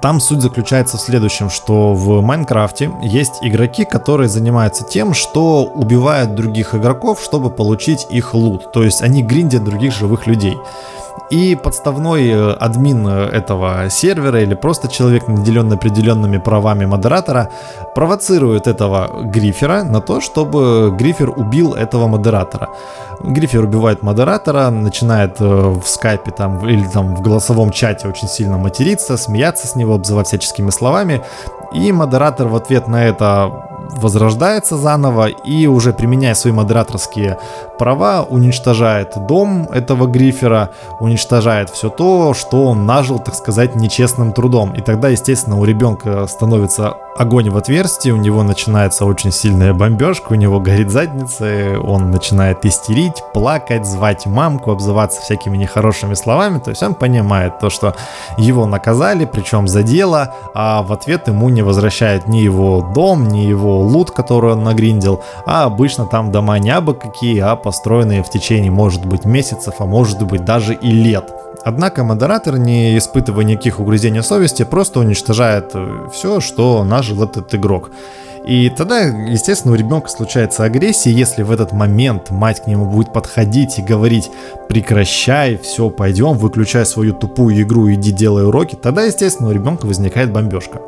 Там 0.00 0.18
суть 0.18 0.40
заключается 0.40 0.96
в 0.96 1.00
следующем, 1.00 1.50
что 1.50 1.94
в 1.94 2.20
Майнкрафте 2.20 2.90
есть 3.02 3.38
игроки, 3.42 3.84
которые 3.84 4.28
занимаются 4.28 4.84
тем, 4.84 5.14
что 5.14 5.64
убивают 5.64 6.34
других 6.34 6.74
игроков, 6.74 7.20
чтобы 7.22 7.50
получить 7.50 8.06
их 8.10 8.34
лут. 8.34 8.72
То 8.72 8.82
есть 8.82 9.02
они 9.02 9.22
гриндят 9.22 9.62
других 9.64 9.92
живых 9.92 10.26
людей. 10.26 10.56
И 11.30 11.56
подставной 11.56 12.28
э, 12.28 12.52
админ 12.52 13.06
э, 13.08 13.28
этого 13.28 13.88
сервера 13.88 14.42
или 14.42 14.54
просто 14.54 14.88
человек, 14.88 15.26
наделенный 15.28 15.76
определенными 15.76 16.38
правами 16.38 16.84
модератора, 16.84 17.50
провоцирует 17.94 18.66
этого 18.66 19.22
грифера 19.22 19.84
на 19.84 20.00
то, 20.00 20.20
чтобы 20.20 20.94
грифер 20.96 21.30
убил 21.30 21.74
этого 21.74 22.08
модератора. 22.08 22.68
Грифер 23.20 23.64
убивает 23.64 24.02
модератора, 24.02 24.70
начинает 24.70 25.40
э, 25.40 25.44
в 25.44 25.86
скайпе 25.86 26.30
там 26.30 26.68
или 26.68 26.86
там 26.86 27.14
в 27.14 27.22
голосовом 27.22 27.70
чате 27.70 28.08
очень 28.08 28.28
сильно 28.28 28.58
материться, 28.58 29.16
смеяться 29.16 29.66
с 29.66 29.76
него, 29.76 29.94
обзывать 29.94 30.26
всяческими 30.26 30.70
словами. 30.70 31.22
И 31.72 31.90
модератор 31.92 32.48
в 32.48 32.56
ответ 32.56 32.86
на 32.86 33.04
это 33.04 33.50
возрождается 33.96 34.76
заново 34.76 35.28
и 35.28 35.66
уже 35.66 35.92
применяя 35.92 36.34
свои 36.34 36.52
модераторские 36.52 37.38
права 37.78 38.22
уничтожает 38.28 39.14
дом 39.26 39.68
этого 39.72 40.06
грифера, 40.06 40.70
уничтожает 41.00 41.70
все 41.70 41.88
то, 41.88 42.34
что 42.34 42.64
он 42.66 42.86
нажил, 42.86 43.18
так 43.18 43.34
сказать, 43.34 43.74
нечестным 43.76 44.32
трудом. 44.32 44.72
И 44.74 44.80
тогда, 44.80 45.08
естественно, 45.08 45.58
у 45.58 45.64
ребенка 45.64 46.26
становится 46.26 46.94
огонь 47.16 47.50
в 47.50 47.56
отверстии, 47.56 48.10
у 48.10 48.16
него 48.16 48.42
начинается 48.42 49.04
очень 49.04 49.30
сильная 49.30 49.72
бомбежка, 49.72 50.32
у 50.32 50.34
него 50.34 50.60
горит 50.60 50.90
задница, 50.90 51.78
он 51.80 52.10
начинает 52.10 52.64
истерить, 52.64 53.22
плакать, 53.32 53.86
звать 53.86 54.26
мамку, 54.26 54.72
обзываться 54.72 55.20
всякими 55.20 55.56
нехорошими 55.56 56.14
словами, 56.14 56.58
то 56.58 56.70
есть 56.70 56.82
он 56.82 56.94
понимает 56.94 57.58
то, 57.60 57.70
что 57.70 57.94
его 58.36 58.66
наказали, 58.66 59.24
причем 59.24 59.68
за 59.68 59.82
дело, 59.82 60.34
а 60.54 60.82
в 60.82 60.92
ответ 60.92 61.28
ему 61.28 61.48
не 61.48 61.62
возвращает 61.62 62.26
ни 62.26 62.38
его 62.38 62.80
дом, 62.94 63.28
ни 63.28 63.40
его 63.40 63.73
лут, 63.80 64.10
который 64.10 64.52
он 64.52 64.64
нагриндил, 64.64 65.20
а 65.46 65.64
обычно 65.64 66.06
там 66.06 66.32
дома 66.32 66.58
не 66.58 66.74
какие, 66.74 67.40
а 67.40 67.56
построенные 67.56 68.22
в 68.22 68.30
течение, 68.30 68.70
может 68.70 69.06
быть, 69.06 69.24
месяцев, 69.24 69.74
а 69.78 69.86
может 69.86 70.22
быть 70.22 70.44
даже 70.44 70.74
и 70.74 70.90
лет. 70.90 71.32
Однако 71.64 72.04
модератор, 72.04 72.58
не 72.58 72.98
испытывая 72.98 73.44
никаких 73.44 73.80
угрызений 73.80 74.22
совести, 74.22 74.64
просто 74.64 75.00
уничтожает 75.00 75.70
э, 75.74 76.08
все, 76.12 76.40
что 76.40 76.84
нажил 76.84 77.22
этот 77.22 77.54
игрок. 77.54 77.90
И 78.46 78.68
тогда, 78.68 79.00
естественно, 79.00 79.72
у 79.72 79.76
ребенка 79.76 80.08
случается 80.10 80.64
агрессия, 80.64 81.10
если 81.10 81.42
в 81.42 81.50
этот 81.50 81.72
момент 81.72 82.30
мать 82.30 82.62
к 82.62 82.66
нему 82.66 82.84
будет 82.84 83.10
подходить 83.10 83.78
и 83.78 83.82
говорить 83.82 84.30
прекращай, 84.68 85.56
все, 85.56 85.88
пойдем, 85.88 86.36
выключай 86.36 86.84
свою 86.84 87.14
тупую 87.14 87.62
игру, 87.62 87.90
иди 87.90 88.12
делай 88.12 88.44
уроки, 88.44 88.76
тогда, 88.76 89.04
естественно, 89.04 89.48
у 89.48 89.52
ребенка 89.52 89.86
возникает 89.86 90.30
бомбежка. 90.30 90.82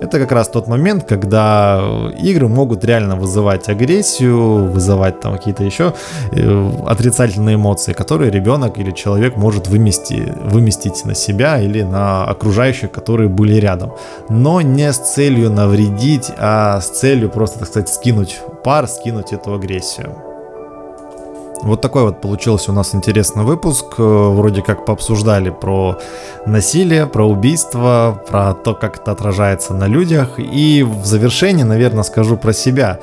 Это 0.00 0.18
как 0.18 0.32
раз 0.32 0.48
тот 0.48 0.68
момент, 0.68 1.04
когда 1.04 1.80
игры 2.18 2.48
могут 2.48 2.84
реально 2.84 3.16
вызывать 3.16 3.68
агрессию, 3.68 4.70
вызывать 4.70 5.20
там 5.20 5.36
какие-то 5.36 5.64
еще 5.64 5.94
э, 6.32 6.70
отрицательные 6.86 7.54
эмоции, 7.56 7.92
которые 7.92 8.30
ребенок 8.30 8.78
или 8.78 8.90
человек 8.90 9.36
может 9.36 9.68
вымести, 9.68 10.32
выместить 10.44 11.04
на 11.04 11.14
себя 11.14 11.60
или 11.60 11.82
на 11.82 12.24
окружающих, 12.24 12.90
которые 12.90 13.28
были 13.28 13.54
рядом. 13.54 13.92
Но 14.28 14.60
не 14.60 14.92
с 14.92 14.98
целью 15.14 15.50
навредить, 15.50 16.30
а 16.38 16.80
с 16.80 16.88
целью 16.88 17.30
просто, 17.30 17.60
так 17.60 17.68
сказать, 17.68 17.88
скинуть 17.88 18.40
пар, 18.64 18.88
скинуть 18.88 19.32
эту 19.32 19.54
агрессию. 19.54 20.31
Вот 21.62 21.80
такой 21.80 22.02
вот 22.02 22.20
получился 22.20 22.72
у 22.72 22.74
нас 22.74 22.92
интересный 22.92 23.44
выпуск. 23.44 23.94
Э, 23.98 24.02
вроде 24.02 24.62
как 24.62 24.84
пообсуждали 24.84 25.50
про 25.50 25.96
насилие, 26.44 27.06
про 27.06 27.24
убийство, 27.24 28.20
про 28.28 28.54
то, 28.54 28.74
как 28.74 28.96
это 28.96 29.12
отражается 29.12 29.72
на 29.72 29.86
людях. 29.86 30.38
И 30.38 30.82
в 30.82 31.04
завершении, 31.04 31.62
наверное, 31.62 32.02
скажу 32.02 32.36
про 32.36 32.52
себя. 32.52 32.98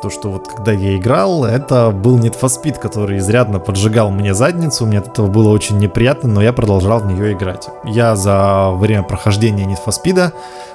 То, 0.00 0.08
что 0.08 0.30
вот 0.30 0.48
когда 0.48 0.72
я 0.72 0.96
играл, 0.96 1.44
это 1.44 1.90
был 1.90 2.18
Need 2.18 2.40
for 2.40 2.48
Speed, 2.48 2.80
который 2.80 3.18
изрядно 3.18 3.58
поджигал 3.58 4.10
мне 4.10 4.32
задницу, 4.32 4.86
мне 4.86 4.98
от 4.98 5.08
этого 5.08 5.26
было 5.26 5.50
очень 5.50 5.76
неприятно, 5.76 6.30
но 6.30 6.40
я 6.42 6.54
продолжал 6.54 7.00
в 7.00 7.06
нее 7.06 7.34
играть. 7.34 7.68
Я 7.84 8.16
за 8.16 8.70
время 8.70 9.02
прохождения 9.02 9.64
Need 9.64 9.78
for 9.86 9.92
Speed, 9.92 10.32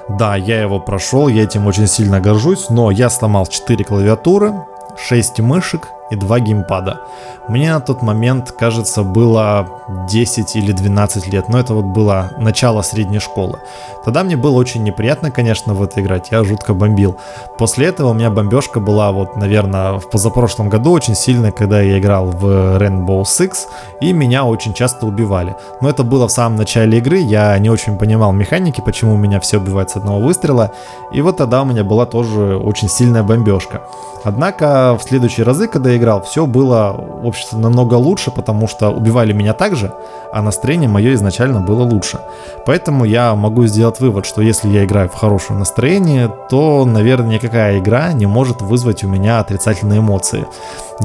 да, 0.08 0.36
я 0.36 0.62
его 0.62 0.78
прошел, 0.78 1.26
я 1.26 1.42
этим 1.42 1.66
очень 1.66 1.88
сильно 1.88 2.20
горжусь, 2.20 2.70
но 2.70 2.92
я 2.92 3.10
сломал 3.10 3.46
4 3.46 3.84
клавиатуры, 3.84 4.54
6 4.96 5.40
мышек, 5.40 5.88
и 6.10 6.16
два 6.16 6.40
геймпада. 6.40 7.00
Мне 7.48 7.72
на 7.72 7.80
тот 7.80 8.02
момент, 8.02 8.52
кажется, 8.52 9.02
было 9.02 9.68
10 10.08 10.56
или 10.56 10.72
12 10.72 11.28
лет, 11.28 11.48
но 11.48 11.58
это 11.58 11.74
вот 11.74 11.84
было 11.84 12.32
начало 12.38 12.82
средней 12.82 13.20
школы. 13.20 13.60
Тогда 14.04 14.24
мне 14.24 14.36
было 14.36 14.56
очень 14.56 14.82
неприятно, 14.82 15.30
конечно, 15.30 15.74
в 15.74 15.82
это 15.82 16.00
играть, 16.00 16.28
я 16.30 16.44
жутко 16.44 16.74
бомбил. 16.74 17.16
После 17.58 17.86
этого 17.86 18.10
у 18.10 18.14
меня 18.14 18.30
бомбежка 18.30 18.80
была 18.80 19.12
вот, 19.12 19.36
наверное, 19.36 19.98
в 19.98 20.10
позапрошлом 20.10 20.68
году 20.68 20.92
очень 20.92 21.14
сильная, 21.14 21.52
когда 21.52 21.80
я 21.80 21.98
играл 21.98 22.26
в 22.26 22.78
Rainbow 22.78 23.22
Six, 23.22 23.52
и 24.00 24.12
меня 24.12 24.44
очень 24.44 24.74
часто 24.74 25.06
убивали. 25.06 25.54
Но 25.80 25.88
это 25.88 26.02
было 26.02 26.26
в 26.26 26.32
самом 26.32 26.56
начале 26.56 26.98
игры, 26.98 27.18
я 27.18 27.56
не 27.58 27.70
очень 27.70 27.96
понимал 27.96 28.32
механики, 28.32 28.80
почему 28.80 29.16
меня 29.16 29.40
все 29.40 29.58
убивают 29.58 29.90
с 29.90 29.96
одного 29.96 30.20
выстрела, 30.20 30.72
и 31.12 31.20
вот 31.20 31.36
тогда 31.36 31.62
у 31.62 31.64
меня 31.64 31.84
была 31.84 32.06
тоже 32.06 32.56
очень 32.56 32.88
сильная 32.88 33.22
бомбежка. 33.22 33.82
Однако 34.24 34.98
в 34.98 35.02
следующие 35.04 35.46
разы, 35.46 35.68
когда 35.68 35.90
я 35.90 35.95
играл, 35.96 36.22
все 36.22 36.46
было, 36.46 36.92
в 36.92 37.26
общем-то, 37.26 37.58
намного 37.58 37.94
лучше, 37.94 38.30
потому 38.30 38.68
что 38.68 38.90
убивали 38.90 39.32
меня 39.32 39.52
так 39.52 39.76
же, 39.76 39.92
а 40.32 40.42
настроение 40.42 40.88
мое 40.88 41.14
изначально 41.14 41.60
было 41.60 41.82
лучше. 41.82 42.20
Поэтому 42.66 43.04
я 43.04 43.34
могу 43.34 43.66
сделать 43.66 44.00
вывод, 44.00 44.26
что 44.26 44.42
если 44.42 44.68
я 44.68 44.84
играю 44.84 45.08
в 45.08 45.14
хорошее 45.14 45.58
настроение, 45.58 46.30
то, 46.50 46.84
наверное, 46.84 47.34
никакая 47.34 47.78
игра 47.78 48.12
не 48.12 48.26
может 48.26 48.62
вызвать 48.62 49.04
у 49.04 49.08
меня 49.08 49.40
отрицательные 49.40 50.00
эмоции. 50.00 50.46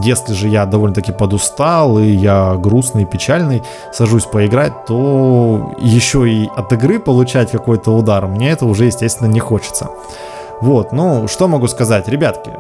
Если 0.04 0.34
же 0.34 0.48
я 0.48 0.66
довольно-таки 0.66 1.12
подустал, 1.12 2.00
и 2.00 2.08
я 2.08 2.56
грустный, 2.56 3.06
печальный, 3.06 3.64
сажусь 3.94 4.26
поиграть, 4.26 4.86
то 4.86 5.74
еще 5.80 6.30
и 6.30 6.50
от 6.56 6.72
игры 6.74 7.00
получать 7.00 7.52
какой-то 7.52 7.92
удар, 7.96 8.28
мне 8.28 8.52
это 8.52 8.66
уже, 8.66 8.86
естественно, 8.86 9.28
не 9.28 9.40
хочется. 9.40 9.90
Вот, 10.62 10.92
ну, 10.92 11.28
что 11.28 11.48
могу 11.48 11.68
сказать, 11.68 12.08
ребятки, 12.08 12.52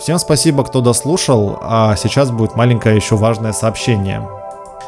Всем 0.00 0.18
спасибо, 0.18 0.64
кто 0.64 0.80
дослушал, 0.80 1.58
а 1.60 1.94
сейчас 1.94 2.30
будет 2.30 2.56
маленькое 2.56 2.96
еще 2.96 3.16
важное 3.16 3.52
сообщение. 3.52 4.26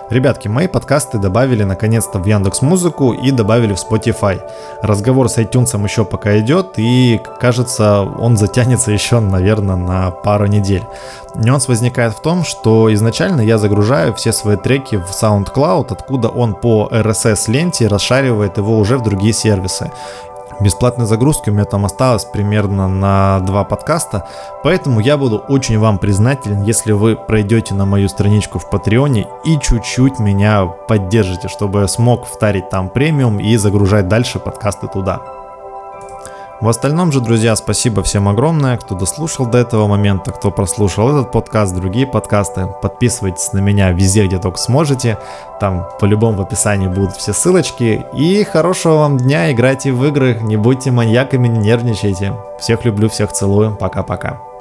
Ребятки, 0.09 0.48
мои 0.48 0.68
подкасты 0.68 1.18
добавили 1.18 1.64
наконец-то 1.64 2.18
в 2.18 2.25
Яндекс 2.25 2.62
Музыку 2.62 3.12
и 3.12 3.31
добавили 3.31 3.75
в 3.75 3.77
Spotify. 3.77 4.40
Разговор 4.81 5.29
с 5.29 5.37
iTunes 5.37 5.83
еще 5.85 6.07
пока 6.07 6.38
идет 6.38 6.79
и 6.79 7.20
кажется 7.40 8.01
он 8.01 8.38
затянется 8.38 8.90
еще, 8.90 9.20
наверное, 9.20 9.77
на 9.77 10.11
пару 10.11 10.46
недель. 10.46 10.83
Нюанс 11.35 11.68
возникает 11.68 12.14
в 12.14 12.22
том, 12.22 12.42
что 12.42 12.92
изначально 12.94 13.42
я 13.42 13.59
загружаю 13.59 14.14
все 14.14 14.33
свои 14.33 14.57
треки 14.57 14.96
в 14.96 15.11
SoundCloud, 15.11 15.88
откуда 15.90 16.29
он 16.29 16.55
по 16.55 16.88
RSS 16.90 17.51
ленте 17.51 17.87
расшаривает 17.87 18.57
его 18.57 18.79
уже 18.79 18.96
в 18.96 19.03
другие 19.03 19.35
сервисы. 19.35 19.90
Бесплатной 20.60 21.06
загрузки 21.06 21.50
у 21.50 21.52
меня 21.52 21.64
там 21.64 21.84
осталось 21.84 22.24
примерно 22.24 22.88
на 22.88 23.40
два 23.40 23.64
подкаста, 23.64 24.28
поэтому 24.62 25.00
я 25.00 25.16
буду 25.16 25.38
очень 25.38 25.78
вам 25.78 25.98
признателен, 25.98 26.62
если 26.62 26.92
вы 26.92 27.16
пройдете 27.16 27.74
на 27.74 27.84
мою 27.84 28.08
страничку 28.08 28.58
в 28.58 28.70
Патреоне 28.70 29.26
и 29.44 29.58
чуть-чуть 29.58 30.18
меня 30.18 30.66
поддержите, 30.66 31.48
чтобы 31.48 31.80
я 31.80 31.88
смог 31.88 32.26
втарить 32.26 32.70
там 32.70 32.88
премиум 32.88 33.40
и 33.40 33.56
загружать 33.56 34.08
дальше 34.08 34.38
подкасты 34.38 34.86
туда. 34.88 35.41
В 36.62 36.68
остальном 36.68 37.11
же, 37.11 37.20
друзья, 37.20 37.57
спасибо 37.57 38.05
всем 38.05 38.29
огромное, 38.29 38.77
кто 38.77 38.94
дослушал 38.94 39.46
до 39.46 39.59
этого 39.59 39.88
момента, 39.88 40.31
кто 40.31 40.53
прослушал 40.53 41.11
этот 41.11 41.33
подкаст, 41.33 41.75
другие 41.75 42.07
подкасты. 42.07 42.68
Подписывайтесь 42.81 43.53
на 43.53 43.59
меня 43.59 43.90
везде, 43.90 44.25
где 44.29 44.38
только 44.38 44.59
сможете. 44.59 45.18
Там 45.59 45.88
по-любому 45.98 46.38
в 46.38 46.42
описании 46.42 46.87
будут 46.87 47.16
все 47.16 47.33
ссылочки. 47.33 48.07
И 48.14 48.44
хорошего 48.44 48.98
вам 48.98 49.18
дня, 49.18 49.51
играйте 49.51 49.90
в 49.90 50.05
игры, 50.05 50.38
не 50.40 50.57
будьте 50.57 50.92
маньяками, 50.92 51.48
не 51.48 51.59
нервничайте. 51.59 52.35
Всех 52.61 52.85
люблю, 52.85 53.09
всех 53.09 53.33
целую. 53.33 53.75
Пока-пока. 53.75 54.51